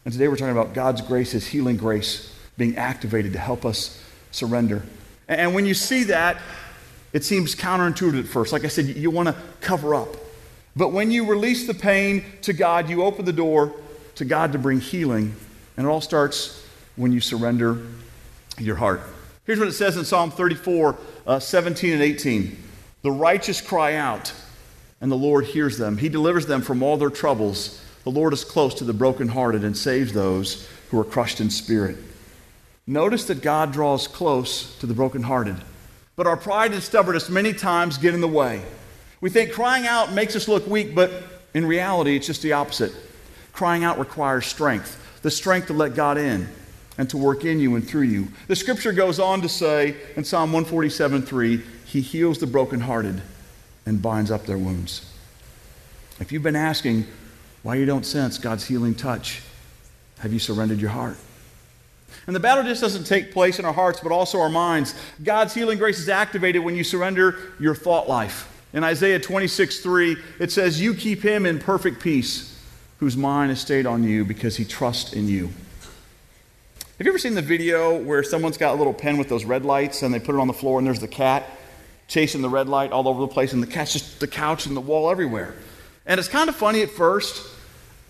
And 0.04 0.12
today 0.12 0.28
we're 0.28 0.36
talking 0.36 0.56
about 0.56 0.74
God's 0.74 1.02
grace, 1.02 1.32
His 1.32 1.46
healing 1.46 1.76
grace, 1.76 2.34
being 2.56 2.76
activated 2.76 3.32
to 3.34 3.38
help 3.38 3.64
us 3.64 4.02
surrender. 4.30 4.82
And 5.28 5.54
when 5.54 5.66
you 5.66 5.74
see 5.74 6.04
that, 6.04 6.38
it 7.12 7.24
seems 7.24 7.54
counterintuitive 7.54 8.20
at 8.20 8.26
first. 8.26 8.52
Like 8.52 8.64
I 8.64 8.68
said, 8.68 8.86
you 8.86 9.10
want 9.10 9.28
to 9.28 9.36
cover 9.60 9.94
up. 9.94 10.08
But 10.74 10.92
when 10.92 11.10
you 11.10 11.26
release 11.26 11.66
the 11.66 11.74
pain 11.74 12.24
to 12.42 12.52
God, 12.52 12.88
you 12.88 13.02
open 13.02 13.24
the 13.24 13.32
door 13.32 13.72
to 14.16 14.24
God 14.24 14.52
to 14.52 14.58
bring 14.58 14.80
healing. 14.80 15.34
And 15.76 15.86
it 15.86 15.88
all 15.88 16.00
starts 16.00 16.64
when 16.96 17.12
you 17.12 17.20
surrender 17.20 17.82
your 18.58 18.76
heart. 18.76 19.00
Here's 19.44 19.58
what 19.58 19.68
it 19.68 19.72
says 19.72 19.96
in 19.96 20.04
Psalm 20.04 20.30
34 20.30 20.96
uh, 21.26 21.38
17 21.38 21.92
and 21.92 22.02
18. 22.02 22.56
The 23.02 23.10
righteous 23.10 23.60
cry 23.60 23.94
out, 23.94 24.32
and 25.00 25.10
the 25.10 25.16
Lord 25.16 25.44
hears 25.44 25.78
them. 25.78 25.98
He 25.98 26.08
delivers 26.08 26.46
them 26.46 26.62
from 26.62 26.82
all 26.82 26.96
their 26.96 27.10
troubles. 27.10 27.82
The 28.04 28.10
Lord 28.10 28.32
is 28.32 28.44
close 28.44 28.74
to 28.74 28.84
the 28.84 28.92
brokenhearted 28.92 29.64
and 29.64 29.76
saves 29.76 30.12
those 30.12 30.68
who 30.90 30.98
are 30.98 31.04
crushed 31.04 31.40
in 31.40 31.50
spirit. 31.50 31.96
Notice 32.86 33.24
that 33.26 33.42
God 33.42 33.72
draws 33.72 34.06
close 34.06 34.76
to 34.78 34.86
the 34.86 34.94
brokenhearted. 34.94 35.56
But 36.14 36.26
our 36.26 36.36
pride 36.36 36.72
and 36.72 36.82
stubbornness 36.82 37.28
many 37.28 37.52
times 37.52 37.98
get 37.98 38.14
in 38.14 38.20
the 38.20 38.28
way. 38.28 38.62
We 39.20 39.30
think 39.30 39.52
crying 39.52 39.86
out 39.86 40.12
makes 40.12 40.36
us 40.36 40.48
look 40.48 40.66
weak, 40.66 40.94
but 40.94 41.10
in 41.52 41.66
reality, 41.66 42.16
it's 42.16 42.26
just 42.26 42.42
the 42.42 42.52
opposite. 42.52 42.92
Crying 43.52 43.84
out 43.84 43.98
requires 43.98 44.46
strength 44.46 45.02
the 45.22 45.30
strength 45.32 45.66
to 45.66 45.72
let 45.72 45.96
God 45.96 46.18
in 46.18 46.48
and 46.98 47.08
to 47.10 47.16
work 47.16 47.44
in 47.44 47.60
you 47.60 47.76
and 47.76 47.86
through 47.86 48.02
you. 48.02 48.28
The 48.48 48.56
scripture 48.56 48.92
goes 48.92 49.18
on 49.18 49.42
to 49.42 49.48
say 49.48 49.96
in 50.16 50.24
Psalm 50.24 50.52
147 50.52 51.22
3, 51.22 51.62
He 51.84 52.00
heals 52.00 52.38
the 52.38 52.46
brokenhearted 52.46 53.22
and 53.84 54.02
binds 54.02 54.30
up 54.30 54.46
their 54.46 54.58
wounds. 54.58 55.12
If 56.18 56.32
you've 56.32 56.42
been 56.42 56.56
asking 56.56 57.06
why 57.62 57.74
you 57.74 57.84
don't 57.84 58.06
sense 58.06 58.38
God's 58.38 58.66
healing 58.66 58.94
touch, 58.94 59.42
have 60.20 60.32
you 60.32 60.38
surrendered 60.38 60.80
your 60.80 60.90
heart? 60.90 61.16
And 62.26 62.34
the 62.34 62.40
battle 62.40 62.64
just 62.64 62.80
doesn't 62.80 63.04
take 63.04 63.32
place 63.32 63.58
in 63.58 63.64
our 63.64 63.72
hearts, 63.72 64.00
but 64.00 64.12
also 64.12 64.40
our 64.40 64.48
minds. 64.48 64.94
God's 65.22 65.54
healing 65.54 65.78
grace 65.78 65.98
is 65.98 66.08
activated 66.08 66.64
when 66.64 66.74
you 66.74 66.84
surrender 66.84 67.38
your 67.60 67.74
thought 67.74 68.08
life. 68.08 68.52
In 68.72 68.82
Isaiah 68.82 69.20
26 69.20 69.80
3, 69.80 70.16
it 70.40 70.50
says, 70.50 70.80
You 70.80 70.94
keep 70.94 71.22
him 71.22 71.46
in 71.46 71.58
perfect 71.58 72.00
peace, 72.00 72.58
whose 72.98 73.16
mind 73.16 73.52
is 73.52 73.60
stayed 73.60 73.86
on 73.86 74.02
you 74.02 74.24
because 74.24 74.56
he 74.56 74.64
trusts 74.64 75.12
in 75.12 75.28
you. 75.28 75.50
Have 76.98 77.04
you 77.04 77.10
ever 77.10 77.18
seen 77.18 77.34
the 77.34 77.42
video 77.42 77.94
where 78.02 78.22
someone's 78.22 78.56
got 78.56 78.74
a 78.74 78.78
little 78.78 78.94
pen 78.94 79.18
with 79.18 79.28
those 79.28 79.44
red 79.44 79.66
lights 79.66 80.02
and 80.02 80.14
they 80.14 80.18
put 80.18 80.34
it 80.34 80.38
on 80.38 80.46
the 80.46 80.54
floor 80.54 80.78
and 80.78 80.86
there's 80.86 80.98
the 80.98 81.06
cat 81.06 81.44
chasing 82.08 82.40
the 82.40 82.48
red 82.48 82.70
light 82.70 82.90
all 82.90 83.06
over 83.06 83.20
the 83.20 83.28
place 83.28 83.52
and 83.52 83.62
the 83.62 83.66
cat's 83.66 83.92
just 83.92 84.18
the 84.18 84.26
couch 84.26 84.64
and 84.64 84.74
the 84.74 84.80
wall 84.80 85.10
everywhere? 85.10 85.54
And 86.06 86.18
it's 86.18 86.28
kind 86.28 86.48
of 86.48 86.56
funny 86.56 86.80
at 86.80 86.88
first, 86.88 87.46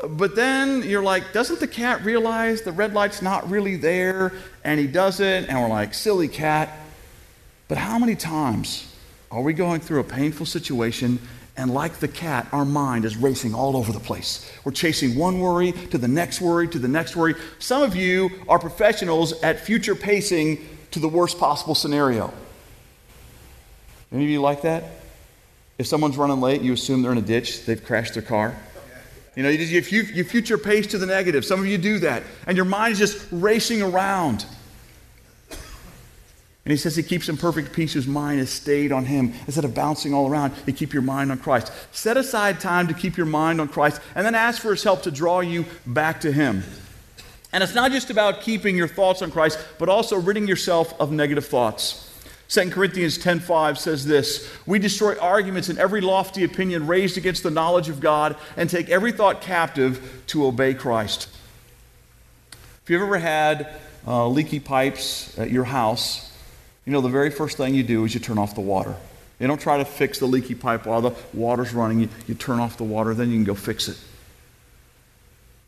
but 0.09 0.37
then 0.37 0.85
you're 0.85 1.03
like, 1.03 1.33
doesn't 1.33 1.59
the 1.59 1.67
cat 1.67 2.05
realize 2.05 2.63
the 2.63 2.71
red 2.71 2.95
light's 2.95 3.23
not 3.23 3.51
really 3.51 3.75
there? 3.75 4.33
And 4.63 4.79
he 4.79 4.87
does 4.87 5.19
it, 5.19 5.49
and 5.49 5.61
we're 5.61 5.67
like, 5.67 5.93
silly 5.93 6.29
cat. 6.29 6.73
But 7.67 7.79
how 7.79 7.99
many 7.99 8.15
times 8.15 8.95
are 9.33 9.43
we 9.43 9.53
going 9.53 9.81
through 9.81 9.99
a 9.99 10.05
painful 10.05 10.47
situation 10.47 11.19
and 11.57 11.73
like 11.73 11.95
the 11.95 12.09
cat, 12.09 12.47
our 12.53 12.65
mind 12.65 13.05
is 13.05 13.17
racing 13.17 13.55
all 13.55 13.77
over 13.77 13.93
the 13.93 14.01
place. 14.01 14.51
We're 14.65 14.73
chasing 14.73 15.17
one 15.17 15.41
worry 15.41 15.73
to 15.73 15.99
the 15.99 16.09
next 16.09 16.41
worry 16.41 16.69
to 16.69 16.79
the 16.79 16.89
next 16.89 17.17
worry. 17.17 17.35
Some 17.59 17.83
of 17.83 17.97
you 17.97 18.31
are 18.49 18.59
professionals 18.59 19.33
at 19.43 19.61
future 19.61 19.95
pacing 19.95 20.67
to 20.91 20.99
the 20.99 21.09
worst 21.09 21.39
possible 21.39 21.75
scenario. 21.75 22.33
Any 24.13 24.25
of 24.25 24.31
you 24.31 24.41
like 24.41 24.63
that? 24.63 24.85
If 25.79 25.87
someone's 25.87 26.17
running 26.17 26.41
late, 26.41 26.63
you 26.63 26.73
assume 26.73 27.03
they're 27.03 27.13
in 27.13 27.19
a 27.19 27.23
ditch, 27.23 27.65
they've 27.65 27.83
crashed 27.83 28.15
their 28.15 28.23
car. 28.23 28.57
You 29.35 29.43
know, 29.43 29.51
you, 29.51 29.81
you, 29.81 30.03
you 30.03 30.25
future 30.25 30.57
pace 30.57 30.87
to 30.89 30.99
the 30.99 31.05
negative. 31.05 31.45
Some 31.45 31.61
of 31.61 31.67
you 31.67 31.77
do 31.77 31.99
that. 31.99 32.23
And 32.47 32.57
your 32.57 32.65
mind 32.65 32.93
is 32.93 32.99
just 32.99 33.27
racing 33.31 33.83
around. 33.83 34.47
And 36.67 36.73
he 36.73 36.77
says 36.77 36.97
he 36.97 37.05
keeps 37.05 37.29
in 37.29 37.37
perfect 37.37 37.73
peace 37.73 37.93
whose 37.93 38.09
mind 38.09 38.41
is 38.41 38.51
stayed 38.51 38.91
on 38.91 39.05
him. 39.05 39.33
Instead 39.47 39.65
of 39.65 39.73
bouncing 39.73 40.13
all 40.13 40.29
around, 40.29 40.53
you 40.67 40.73
keep 40.73 40.93
your 40.93 41.01
mind 41.01 41.31
on 41.31 41.39
Christ. 41.39 41.71
Set 41.93 42.17
aside 42.17 42.59
time 42.59 42.89
to 42.89 42.95
keep 42.95 43.17
your 43.17 43.25
mind 43.25 43.61
on 43.61 43.69
Christ 43.69 44.01
and 44.17 44.27
then 44.27 44.35
ask 44.35 44.61
for 44.61 44.73
his 44.73 44.83
help 44.83 45.03
to 45.03 45.13
draw 45.13 45.39
you 45.39 45.65
back 45.87 46.23
to 46.23 46.33
him. 46.33 46.65
And 47.53 47.63
it's 47.63 47.77
not 47.77 47.93
just 47.93 48.11
about 48.11 48.41
keeping 48.41 48.77
your 48.77 48.89
thoughts 48.89 49.23
on 49.23 49.31
Christ, 49.31 49.65
but 49.79 49.89
also 49.89 50.19
ridding 50.19 50.49
yourself 50.49 50.93
of 50.99 51.13
negative 51.13 51.47
thoughts. 51.47 52.03
2 52.49 52.73
Corinthians 52.73 53.17
10:5 53.17 53.79
says 53.79 54.05
this, 54.05 54.49
"We 54.67 54.81
destroy 54.81 55.17
arguments 55.21 55.69
and 55.69 55.79
every 55.79 56.01
lofty 56.01 56.43
opinion 56.43 56.89
raised 56.89 57.17
against 57.17 57.45
the 57.45 57.51
knowledge 57.53 57.89
of 57.89 58.01
God 58.01 58.35
and 58.57 58.69
take 58.69 58.89
every 58.89 59.13
thought 59.13 59.41
captive 59.41 60.01
to 60.27 60.45
obey 60.45 60.75
Christ." 60.75 61.29
If 62.83 62.91
you've 62.91 63.03
ever 63.03 63.19
had 63.19 63.69
uh, 64.05 64.27
leaky 64.27 64.59
pipes 64.59 65.33
at 65.39 65.53
your 65.53 65.65
house, 65.65 66.33
you 66.87 66.93
know 66.93 67.01
the 67.01 67.09
very 67.09 67.31
first 67.31 67.57
thing 67.57 67.75
you 67.75 67.83
do 67.83 68.05
is 68.05 68.15
you 68.15 68.21
turn 68.21 68.39
off 68.39 68.55
the 68.55 68.61
water. 68.61 68.95
You 69.39 69.47
don't 69.47 69.61
try 69.61 69.77
to 69.77 69.85
fix 69.85 70.19
the 70.19 70.27
leaky 70.27 70.55
pipe 70.55 70.87
while 70.87 71.03
the 71.03 71.11
water's 71.35 71.75
running. 71.75 72.01
You, 72.01 72.09
you 72.27 72.35
turn 72.35 72.59
off 72.59 72.79
the 72.79 72.85
water, 72.85 73.13
then 73.13 73.29
you 73.29 73.37
can 73.37 73.45
go 73.45 73.55
fix 73.55 73.89
it. 73.89 73.99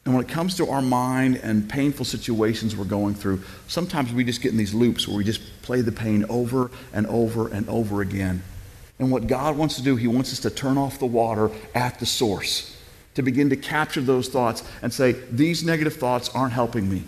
And 0.07 0.15
when 0.15 0.25
it 0.25 0.31
comes 0.31 0.57
to 0.57 0.71
our 0.71 0.81
mind 0.81 1.37
and 1.43 1.69
painful 1.69 2.07
situations 2.07 2.75
we're 2.75 2.85
going 2.85 3.15
through, 3.15 3.43
sometimes 3.67 4.11
we 4.11 4.25
just 4.25 4.41
get 4.41 4.53
in 4.53 4.57
these 4.57 4.73
loops 4.73 5.07
where 5.07 5.19
we 5.19 5.25
just 5.25 5.43
play 5.61 5.83
the 5.83 5.93
pain 5.93 6.25
over 6.31 6.71
and 6.95 7.07
over 7.09 7.49
and 7.49 7.69
over 7.69 8.01
again. 8.01 8.43
And 8.99 9.11
what 9.11 9.27
God 9.27 9.59
wants 9.59 9.77
to 9.77 9.83
do, 9.83 9.97
He 9.97 10.07
wants 10.07 10.33
us 10.33 10.41
to 10.41 10.51
turn 10.51 10.79
off 10.79 10.99
the 10.99 11.07
water 11.07 11.51
at 11.75 11.99
the 12.01 12.07
source, 12.07 12.75
to 13.17 13.23
begin 13.23 13.51
to 13.51 13.57
capture 13.57 14.01
those 14.01 14.29
thoughts 14.29 14.65
and 14.81 14.93
say, 14.93 15.13
These 15.31 15.63
negative 15.63 15.97
thoughts 15.97 16.31
aren't 16.31 16.55
helping 16.55 16.89
me. 16.89 17.05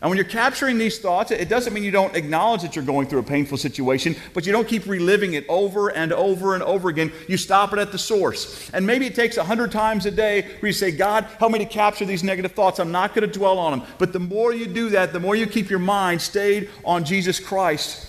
And 0.00 0.08
when 0.08 0.16
you're 0.16 0.24
capturing 0.24 0.78
these 0.78 0.98
thoughts, 0.98 1.30
it 1.30 1.50
doesn't 1.50 1.74
mean 1.74 1.84
you 1.84 1.90
don't 1.90 2.16
acknowledge 2.16 2.62
that 2.62 2.74
you're 2.74 2.84
going 2.84 3.06
through 3.06 3.18
a 3.18 3.22
painful 3.22 3.58
situation, 3.58 4.16
but 4.32 4.46
you 4.46 4.52
don't 4.52 4.66
keep 4.66 4.86
reliving 4.86 5.34
it 5.34 5.44
over 5.46 5.88
and 5.90 6.10
over 6.10 6.54
and 6.54 6.62
over 6.62 6.88
again. 6.88 7.12
You 7.28 7.36
stop 7.36 7.74
it 7.74 7.78
at 7.78 7.92
the 7.92 7.98
source. 7.98 8.70
And 8.70 8.86
maybe 8.86 9.04
it 9.04 9.14
takes 9.14 9.36
a 9.36 9.44
hundred 9.44 9.72
times 9.72 10.06
a 10.06 10.10
day 10.10 10.42
where 10.60 10.68
you 10.68 10.72
say, 10.72 10.90
God, 10.90 11.24
help 11.38 11.52
me 11.52 11.58
to 11.58 11.66
capture 11.66 12.06
these 12.06 12.24
negative 12.24 12.52
thoughts. 12.52 12.78
I'm 12.78 12.92
not 12.92 13.14
going 13.14 13.30
to 13.30 13.38
dwell 13.38 13.58
on 13.58 13.78
them. 13.78 13.88
But 13.98 14.14
the 14.14 14.20
more 14.20 14.54
you 14.54 14.66
do 14.66 14.88
that, 14.90 15.12
the 15.12 15.20
more 15.20 15.36
you 15.36 15.46
keep 15.46 15.68
your 15.68 15.78
mind 15.78 16.22
stayed 16.22 16.70
on 16.82 17.04
Jesus 17.04 17.38
Christ, 17.38 18.06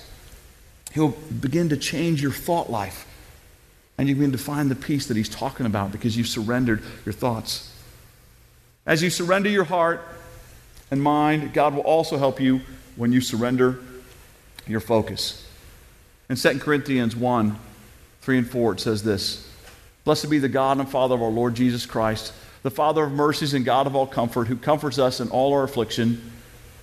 He'll 0.94 1.10
begin 1.10 1.70
to 1.70 1.78
change 1.78 2.22
your 2.22 2.32
thought 2.32 2.70
life. 2.70 3.06
And 3.98 4.08
you 4.08 4.16
begin 4.16 4.32
to 4.32 4.38
find 4.38 4.72
the 4.72 4.76
peace 4.76 5.08
that 5.08 5.18
He's 5.18 5.30
talking 5.30 5.66
about 5.66 5.92
because 5.92 6.16
you've 6.16 6.28
surrendered 6.28 6.82
your 7.06 7.14
thoughts. 7.14 7.74
As 8.86 9.04
you 9.04 9.10
surrender 9.10 9.50
your 9.50 9.66
heart, 9.66 10.02
and 10.92 11.02
mind, 11.02 11.54
God 11.54 11.74
will 11.74 11.84
also 11.84 12.18
help 12.18 12.40
you 12.40 12.62
when 12.98 13.12
you 13.12 13.22
surrender 13.22 13.80
your 14.68 14.82
focus. 14.82 15.48
In 16.30 16.36
2 16.36 16.60
Corinthians 16.60 17.16
1 17.16 17.58
3 18.22 18.38
and 18.38 18.48
4, 18.48 18.74
it 18.74 18.80
says 18.80 19.04
this 19.04 19.50
Blessed 20.04 20.30
be 20.30 20.38
the 20.38 20.50
God 20.50 20.80
and 20.80 20.88
Father 20.88 21.16
of 21.16 21.22
our 21.24 21.30
Lord 21.30 21.56
Jesus 21.56 21.86
Christ, 21.86 22.34
the 22.62 22.70
Father 22.70 23.04
of 23.04 23.12
mercies 23.12 23.54
and 23.54 23.66
God 23.66 23.88
of 23.88 23.96
all 23.96 24.06
comfort, 24.06 24.48
who 24.48 24.56
comforts 24.56 25.00
us 25.00 25.20
in 25.20 25.30
all 25.30 25.54
our 25.54 25.64
affliction, 25.64 26.32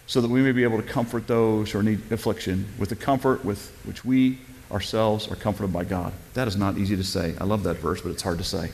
so 0.06 0.20
that 0.20 0.30
we 0.30 0.42
may 0.42 0.52
be 0.52 0.64
able 0.64 0.78
to 0.78 0.88
comfort 0.88 1.26
those 1.26 1.70
who 1.70 1.82
need 1.82 2.10
affliction 2.10 2.66
with 2.78 2.88
the 2.88 2.96
comfort 2.96 3.44
with 3.44 3.70
which 3.84 4.04
we 4.04 4.38
ourselves 4.72 5.28
are 5.28 5.36
comforted 5.36 5.72
by 5.72 5.84
God. 5.84 6.12
That 6.34 6.48
is 6.48 6.56
not 6.56 6.76
easy 6.76 6.96
to 6.96 7.04
say. 7.04 7.34
I 7.40 7.44
love 7.44 7.62
that 7.64 7.76
verse, 7.76 8.00
but 8.00 8.10
it's 8.10 8.22
hard 8.22 8.38
to 8.38 8.44
say. 8.44 8.70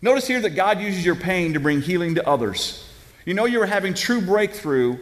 Notice 0.00 0.26
here 0.26 0.40
that 0.40 0.50
God 0.50 0.80
uses 0.80 1.04
your 1.04 1.14
pain 1.14 1.54
to 1.54 1.60
bring 1.60 1.80
healing 1.80 2.16
to 2.16 2.28
others. 2.28 2.88
You 3.24 3.34
know 3.34 3.44
you're 3.44 3.66
having 3.66 3.94
true 3.94 4.20
breakthrough 4.20 4.98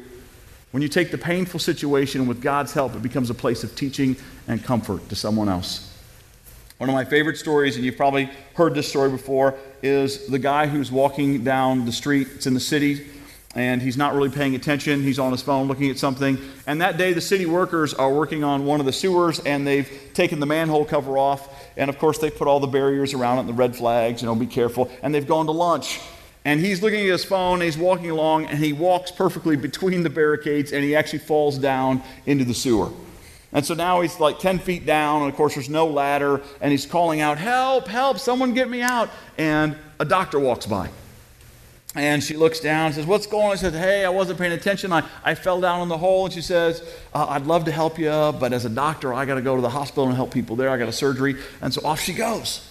when 0.73 0.83
you 0.83 0.89
take 0.89 1.11
the 1.11 1.19
painful 1.19 1.59
situation 1.59 2.21
and 2.21 2.29
with 2.29 2.41
God's 2.41 2.73
help, 2.73 2.95
it 2.95 3.03
becomes 3.03 3.29
a 3.29 3.35
place 3.35 3.65
of 3.65 3.75
teaching 3.75 4.17
and 4.47 4.63
comfort 4.63 5.09
to 5.09 5.17
someone 5.17 5.49
else. 5.49 5.87
One 6.79 6.89
of 6.89 6.95
my 6.95 7.05
favorite 7.05 7.37
stories, 7.37 7.77
and 7.77 7.85
you've 7.85 7.97
probably 7.97 8.31
heard 8.55 8.75
this 8.75 8.89
story 8.89 9.11
before, 9.11 9.55
is 9.83 10.29
the 10.29 10.39
guy 10.39 10.67
who's 10.67 10.93
walking 10.93 11.43
down 11.43 11.87
the 11.87 11.93
street. 11.93 12.29
It's 12.37 12.47
in 12.47 12.55
the 12.55 12.61
city, 12.61 13.07
and 13.55 13.83
he's 13.83 13.97
not 13.97 14.15
really 14.15 14.31
paying 14.31 14.55
attention. 14.55 15.03
He's 15.03 15.19
on 15.19 15.33
his 15.33 15.43
phone 15.43 15.67
looking 15.67 15.91
at 15.91 15.99
something. 15.99 16.39
And 16.67 16.81
that 16.81 16.97
day, 16.97 17.13
the 17.13 17.21
city 17.21 17.47
workers 17.47 17.93
are 17.93 18.13
working 18.13 18.45
on 18.45 18.65
one 18.65 18.81
of 18.81 18.87
the 18.87 18.93
sewers, 18.93 19.41
and 19.41 19.67
they've 19.67 19.91
taken 20.15 20.41
the 20.41 20.47
manhole 20.47 20.85
cover 20.85 21.19
off. 21.19 21.49
And 21.77 21.91
of 21.91 21.99
course, 21.99 22.19
they've 22.19 22.35
put 22.35 22.47
all 22.47 22.61
the 22.61 22.67
barriers 22.67 23.13
around 23.13 23.39
it 23.39 23.41
and 23.41 23.49
the 23.49 23.55
red 23.55 23.75
flags, 23.75 24.23
you 24.23 24.27
know, 24.27 24.35
be 24.37 24.47
careful. 24.47 24.89
And 25.03 25.13
they've 25.15 25.27
gone 25.27 25.47
to 25.47 25.53
lunch. 25.53 26.01
And 26.45 26.61
he's 26.61 26.83
looking 26.83 27.01
at 27.01 27.07
his 27.07 27.25
phone, 27.25 27.55
and 27.55 27.63
he's 27.65 27.77
walking 27.77 28.11
along, 28.11 28.47
and 28.47 28.59
he 28.59 28.73
walks 28.73 29.11
perfectly 29.11 29.57
between 29.57 30.03
the 30.03 30.11
barricades, 30.11 30.73
and 30.73 30.83
he 30.83 30.97
actually 30.97 31.19
falls 31.19 31.59
down 31.59 32.03
into 32.25 32.45
the 32.45 32.55
sewer. 32.55 32.91
And 33.53 33.67
so 33.67 33.75
now 33.75 34.01
he's 34.01 34.21
like 34.21 34.39
10 34.39 34.61
feet 34.61 34.87
down, 34.87 35.23
and 35.23 35.31
of 35.31 35.37
course, 35.37 35.55
there's 35.55 35.69
no 35.69 35.87
ladder, 35.87 36.41
and 36.61 36.71
he's 36.71 36.87
calling 36.87 37.21
out, 37.21 37.37
Help, 37.37 37.89
help, 37.89 38.19
someone 38.19 38.55
get 38.55 38.71
me 38.71 38.81
out. 38.81 39.11
And 39.37 39.77
a 39.99 40.05
doctor 40.05 40.39
walks 40.39 40.67
by. 40.67 40.89
And 41.97 42.23
she 42.23 42.37
looks 42.37 42.61
down 42.61 42.87
and 42.87 42.95
says, 42.95 43.05
What's 43.05 43.27
going 43.27 43.47
on? 43.47 43.53
I 43.53 43.57
says, 43.57 43.75
Hey, 43.75 44.05
I 44.05 44.11
wasn't 44.11 44.39
paying 44.39 44.53
attention. 44.53 44.93
I, 44.93 45.03
I 45.25 45.35
fell 45.35 45.61
down 45.61 45.83
in 45.83 45.89
the 45.89 45.99
hole. 45.99 46.27
And 46.27 46.33
she 46.33 46.41
says, 46.41 46.83
uh, 47.13 47.27
I'd 47.29 47.47
love 47.47 47.65
to 47.65 47.73
help 47.73 47.99
you, 47.99 48.09
but 48.09 48.53
as 48.53 48.65
a 48.65 48.69
doctor, 48.69 49.13
I 49.13 49.25
got 49.25 49.35
to 49.35 49.43
go 49.43 49.57
to 49.57 49.63
the 49.63 49.71
hospital 49.71 50.07
and 50.07 50.15
help 50.15 50.33
people 50.33 50.55
there. 50.55 50.71
I 50.71 50.79
got 50.79 50.89
a 50.89 50.93
surgery. 50.93 51.35
And 51.61 51.75
so 51.75 51.85
off 51.85 51.99
she 51.99 52.15
goes. 52.15 52.71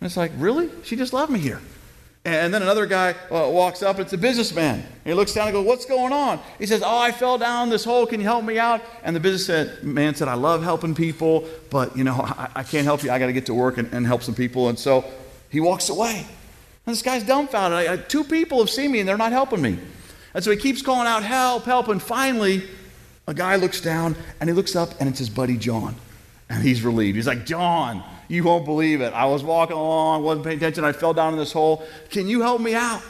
And 0.00 0.06
it's 0.06 0.18
like, 0.18 0.32
Really? 0.36 0.68
She 0.84 0.96
just 0.96 1.14
left 1.14 1.30
me 1.30 1.38
here. 1.38 1.62
And 2.22 2.52
then 2.52 2.60
another 2.60 2.84
guy 2.84 3.12
uh, 3.30 3.48
walks 3.48 3.82
up, 3.82 3.98
it's 3.98 4.12
a 4.12 4.18
businessman. 4.18 4.84
He 5.04 5.14
looks 5.14 5.32
down 5.32 5.48
and 5.48 5.54
goes, 5.54 5.66
What's 5.66 5.86
going 5.86 6.12
on? 6.12 6.38
He 6.58 6.66
says, 6.66 6.82
Oh, 6.84 6.98
I 6.98 7.12
fell 7.12 7.38
down 7.38 7.70
this 7.70 7.82
hole. 7.82 8.06
Can 8.06 8.20
you 8.20 8.26
help 8.26 8.44
me 8.44 8.58
out? 8.58 8.82
And 9.02 9.16
the 9.16 9.20
businessman 9.20 10.14
said, 10.14 10.28
I 10.28 10.34
love 10.34 10.62
helping 10.62 10.94
people, 10.94 11.48
but, 11.70 11.96
you 11.96 12.04
know, 12.04 12.12
I, 12.22 12.50
I 12.56 12.62
can't 12.62 12.84
help 12.84 13.02
you. 13.02 13.10
I 13.10 13.18
got 13.18 13.26
to 13.26 13.32
get 13.32 13.46
to 13.46 13.54
work 13.54 13.78
and, 13.78 13.90
and, 13.94 14.06
help 14.06 14.22
some 14.22 14.34
people. 14.34 14.68
And 14.68 14.78
so 14.78 15.04
he 15.48 15.60
walks 15.60 15.88
away. 15.88 16.26
And 16.84 16.92
this 16.94 17.00
guy's 17.00 17.22
dumbfounded. 17.22 17.88
I, 17.88 17.94
I, 17.94 17.96
two 17.96 18.24
people 18.24 18.58
have 18.58 18.70
seen 18.70 18.92
me 18.92 19.00
and 19.00 19.08
they're 19.08 19.16
not 19.16 19.32
helping 19.32 19.62
me. 19.62 19.78
And 20.34 20.44
so 20.44 20.50
he 20.50 20.58
keeps 20.58 20.82
calling 20.82 21.06
out, 21.06 21.22
Help, 21.22 21.64
help. 21.64 21.88
And 21.88 22.02
finally, 22.02 22.68
A 23.26 23.34
guy 23.34 23.56
looks 23.56 23.80
down 23.80 24.16
and 24.40 24.50
he 24.50 24.54
looks 24.54 24.76
up 24.76 25.00
and 25.00 25.08
it's 25.08 25.20
his 25.20 25.30
buddy 25.30 25.56
John. 25.56 25.94
And 26.50 26.62
he's 26.62 26.82
relieved. 26.82 27.16
He's 27.16 27.28
like, 27.28 27.46
John, 27.46 28.02
you 28.30 28.44
won't 28.44 28.64
believe 28.64 29.00
it. 29.00 29.12
I 29.12 29.24
was 29.24 29.42
walking 29.42 29.76
along, 29.76 30.22
wasn't 30.22 30.46
paying 30.46 30.58
attention. 30.58 30.84
I 30.84 30.92
fell 30.92 31.12
down 31.12 31.32
in 31.32 31.38
this 31.38 31.52
hole. 31.52 31.84
Can 32.10 32.28
you 32.28 32.42
help 32.42 32.60
me 32.60 32.76
out? 32.76 33.02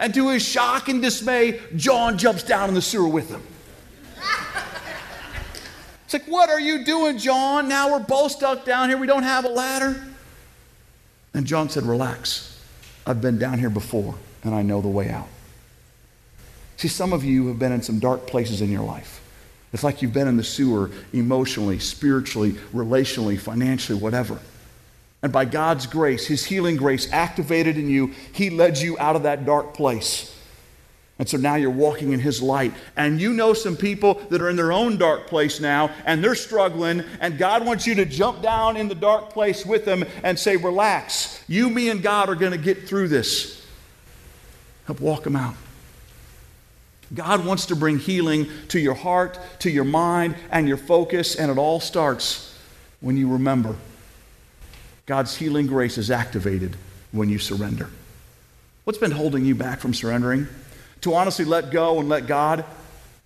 And 0.00 0.12
to 0.14 0.30
his 0.30 0.42
shock 0.42 0.88
and 0.88 1.00
dismay, 1.00 1.60
John 1.76 2.18
jumps 2.18 2.42
down 2.42 2.68
in 2.68 2.74
the 2.74 2.82
sewer 2.82 3.08
with 3.08 3.30
him. 3.30 3.42
It's 6.04 6.26
like, 6.26 6.30
what 6.30 6.50
are 6.50 6.60
you 6.60 6.84
doing, 6.84 7.16
John? 7.16 7.70
Now 7.70 7.90
we're 7.92 8.04
both 8.04 8.32
stuck 8.32 8.66
down 8.66 8.90
here. 8.90 8.98
We 8.98 9.06
don't 9.06 9.22
have 9.22 9.46
a 9.46 9.48
ladder. 9.48 10.04
And 11.32 11.46
John 11.46 11.70
said, 11.70 11.84
Relax. 11.84 12.62
I've 13.06 13.22
been 13.22 13.38
down 13.38 13.58
here 13.58 13.70
before 13.70 14.14
and 14.44 14.54
I 14.54 14.60
know 14.60 14.82
the 14.82 14.88
way 14.88 15.08
out. 15.08 15.28
See, 16.76 16.88
some 16.88 17.14
of 17.14 17.24
you 17.24 17.46
have 17.48 17.58
been 17.58 17.72
in 17.72 17.80
some 17.80 17.98
dark 17.98 18.26
places 18.26 18.60
in 18.60 18.70
your 18.70 18.84
life. 18.84 19.21
It's 19.72 19.82
like 19.82 20.02
you've 20.02 20.12
been 20.12 20.28
in 20.28 20.36
the 20.36 20.44
sewer 20.44 20.90
emotionally, 21.12 21.78
spiritually, 21.78 22.52
relationally, 22.74 23.38
financially, 23.38 23.98
whatever. 23.98 24.38
And 25.22 25.32
by 25.32 25.44
God's 25.44 25.86
grace, 25.86 26.26
His 26.26 26.44
healing 26.44 26.76
grace 26.76 27.10
activated 27.12 27.78
in 27.78 27.88
you, 27.88 28.12
He 28.32 28.50
led 28.50 28.78
you 28.78 28.98
out 28.98 29.16
of 29.16 29.22
that 29.22 29.46
dark 29.46 29.74
place. 29.74 30.28
And 31.18 31.28
so 31.28 31.36
now 31.36 31.54
you're 31.54 31.70
walking 31.70 32.12
in 32.12 32.20
His 32.20 32.42
light. 32.42 32.74
And 32.96 33.20
you 33.20 33.32
know 33.32 33.54
some 33.54 33.76
people 33.76 34.14
that 34.28 34.42
are 34.42 34.50
in 34.50 34.56
their 34.56 34.72
own 34.72 34.98
dark 34.98 35.28
place 35.28 35.60
now, 35.60 35.90
and 36.04 36.22
they're 36.22 36.34
struggling, 36.34 37.04
and 37.20 37.38
God 37.38 37.64
wants 37.64 37.86
you 37.86 37.94
to 37.94 38.04
jump 38.04 38.42
down 38.42 38.76
in 38.76 38.88
the 38.88 38.94
dark 38.94 39.30
place 39.30 39.64
with 39.64 39.84
them 39.84 40.04
and 40.22 40.38
say, 40.38 40.56
Relax. 40.56 41.42
You, 41.48 41.70
me, 41.70 41.88
and 41.88 42.02
God 42.02 42.28
are 42.28 42.34
going 42.34 42.52
to 42.52 42.58
get 42.58 42.88
through 42.88 43.08
this. 43.08 43.64
Help 44.86 45.00
walk 45.00 45.22
them 45.22 45.36
out. 45.36 45.54
God 47.14 47.44
wants 47.44 47.66
to 47.66 47.76
bring 47.76 47.98
healing 47.98 48.48
to 48.68 48.78
your 48.78 48.94
heart, 48.94 49.38
to 49.60 49.70
your 49.70 49.84
mind, 49.84 50.36
and 50.50 50.66
your 50.66 50.76
focus, 50.76 51.34
and 51.36 51.50
it 51.50 51.58
all 51.58 51.80
starts 51.80 52.58
when 53.00 53.16
you 53.16 53.28
remember 53.28 53.76
God's 55.04 55.36
healing 55.36 55.66
grace 55.66 55.98
is 55.98 56.10
activated 56.10 56.76
when 57.10 57.28
you 57.28 57.38
surrender. 57.38 57.90
What's 58.84 58.98
been 58.98 59.10
holding 59.10 59.44
you 59.44 59.54
back 59.54 59.80
from 59.80 59.94
surrendering? 59.94 60.46
To 61.02 61.14
honestly 61.14 61.44
let 61.44 61.70
go 61.70 61.98
and 61.98 62.08
let 62.08 62.26
God? 62.26 62.64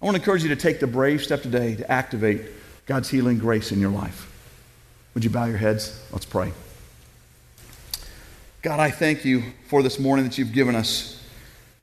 I 0.01 0.05
want 0.05 0.17
to 0.17 0.21
encourage 0.21 0.43
you 0.43 0.49
to 0.49 0.57
take 0.57 0.81
the 0.81 0.87
brave 0.87 1.23
step 1.23 1.43
today 1.43 1.77
to 1.77 1.91
activate 1.91 2.43
God's 2.87 3.09
healing 3.09 3.39
grace 3.39 3.73
in 3.73 3.81
your 3.81 3.91
life. 3.91 4.33
Would 5.15 5.25
you 5.25 5.31
bow 5.31 5.45
your 5.45 5.59
heads? 5.59 6.03
Let's 6.13 6.25
pray. 6.25 6.53
God, 8.63 8.81
I 8.81 8.91
thank 8.91 9.25
you 9.25 9.45
for 9.69 9.83
this 9.83 9.99
morning 9.99 10.25
that 10.25 10.39
you've 10.39 10.53
given 10.53 10.75
us. 10.75 11.16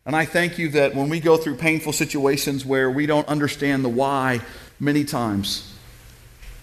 And 0.05 0.15
I 0.15 0.25
thank 0.25 0.57
you 0.57 0.69
that 0.69 0.95
when 0.95 1.09
we 1.09 1.19
go 1.19 1.37
through 1.37 1.55
painful 1.55 1.93
situations 1.93 2.65
where 2.65 2.91
we 2.91 3.05
don't 3.05 3.27
understand 3.27 3.85
the 3.85 3.89
why 3.89 4.41
many 4.79 5.03
times, 5.05 5.73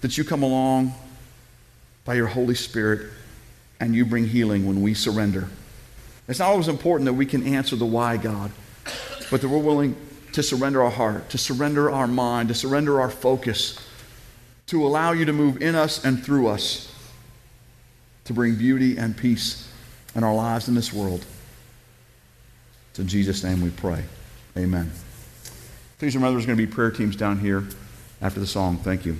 that 0.01 0.17
you 0.17 0.23
come 0.23 0.43
along 0.43 0.93
by 2.05 2.15
your 2.15 2.27
Holy 2.27 2.55
Spirit 2.55 3.07
and 3.79 3.95
you 3.95 4.05
bring 4.05 4.27
healing 4.27 4.65
when 4.67 4.81
we 4.81 4.93
surrender. 4.93 5.47
It's 6.27 6.39
not 6.39 6.49
always 6.49 6.67
important 6.67 7.05
that 7.05 7.13
we 7.13 7.25
can 7.25 7.43
answer 7.55 7.75
the 7.75 7.85
why, 7.85 8.17
God, 8.17 8.51
but 9.31 9.41
that 9.41 9.49
we're 9.49 9.57
willing 9.57 9.95
to 10.33 10.43
surrender 10.43 10.83
our 10.83 10.91
heart, 10.91 11.29
to 11.31 11.37
surrender 11.37 11.91
our 11.91 12.07
mind, 12.07 12.49
to 12.49 12.55
surrender 12.55 13.01
our 13.01 13.09
focus, 13.09 13.77
to 14.67 14.85
allow 14.85 15.11
you 15.11 15.25
to 15.25 15.33
move 15.33 15.61
in 15.61 15.75
us 15.75 16.05
and 16.05 16.23
through 16.23 16.47
us 16.47 16.91
to 18.25 18.33
bring 18.33 18.55
beauty 18.55 18.97
and 18.97 19.17
peace 19.17 19.69
in 20.15 20.23
our 20.23 20.33
lives 20.33 20.67
in 20.67 20.75
this 20.75 20.93
world. 20.93 21.25
In 23.01 23.07
Jesus' 23.07 23.43
name 23.43 23.61
we 23.61 23.71
pray. 23.71 24.03
Amen. 24.55 24.91
Please 25.97 26.13
remember 26.13 26.33
there's 26.33 26.45
going 26.45 26.55
to 26.55 26.67
be 26.67 26.71
prayer 26.71 26.91
teams 26.91 27.15
down 27.15 27.39
here 27.39 27.67
after 28.21 28.39
the 28.39 28.45
song. 28.45 28.77
Thank 28.77 29.07
you. 29.07 29.17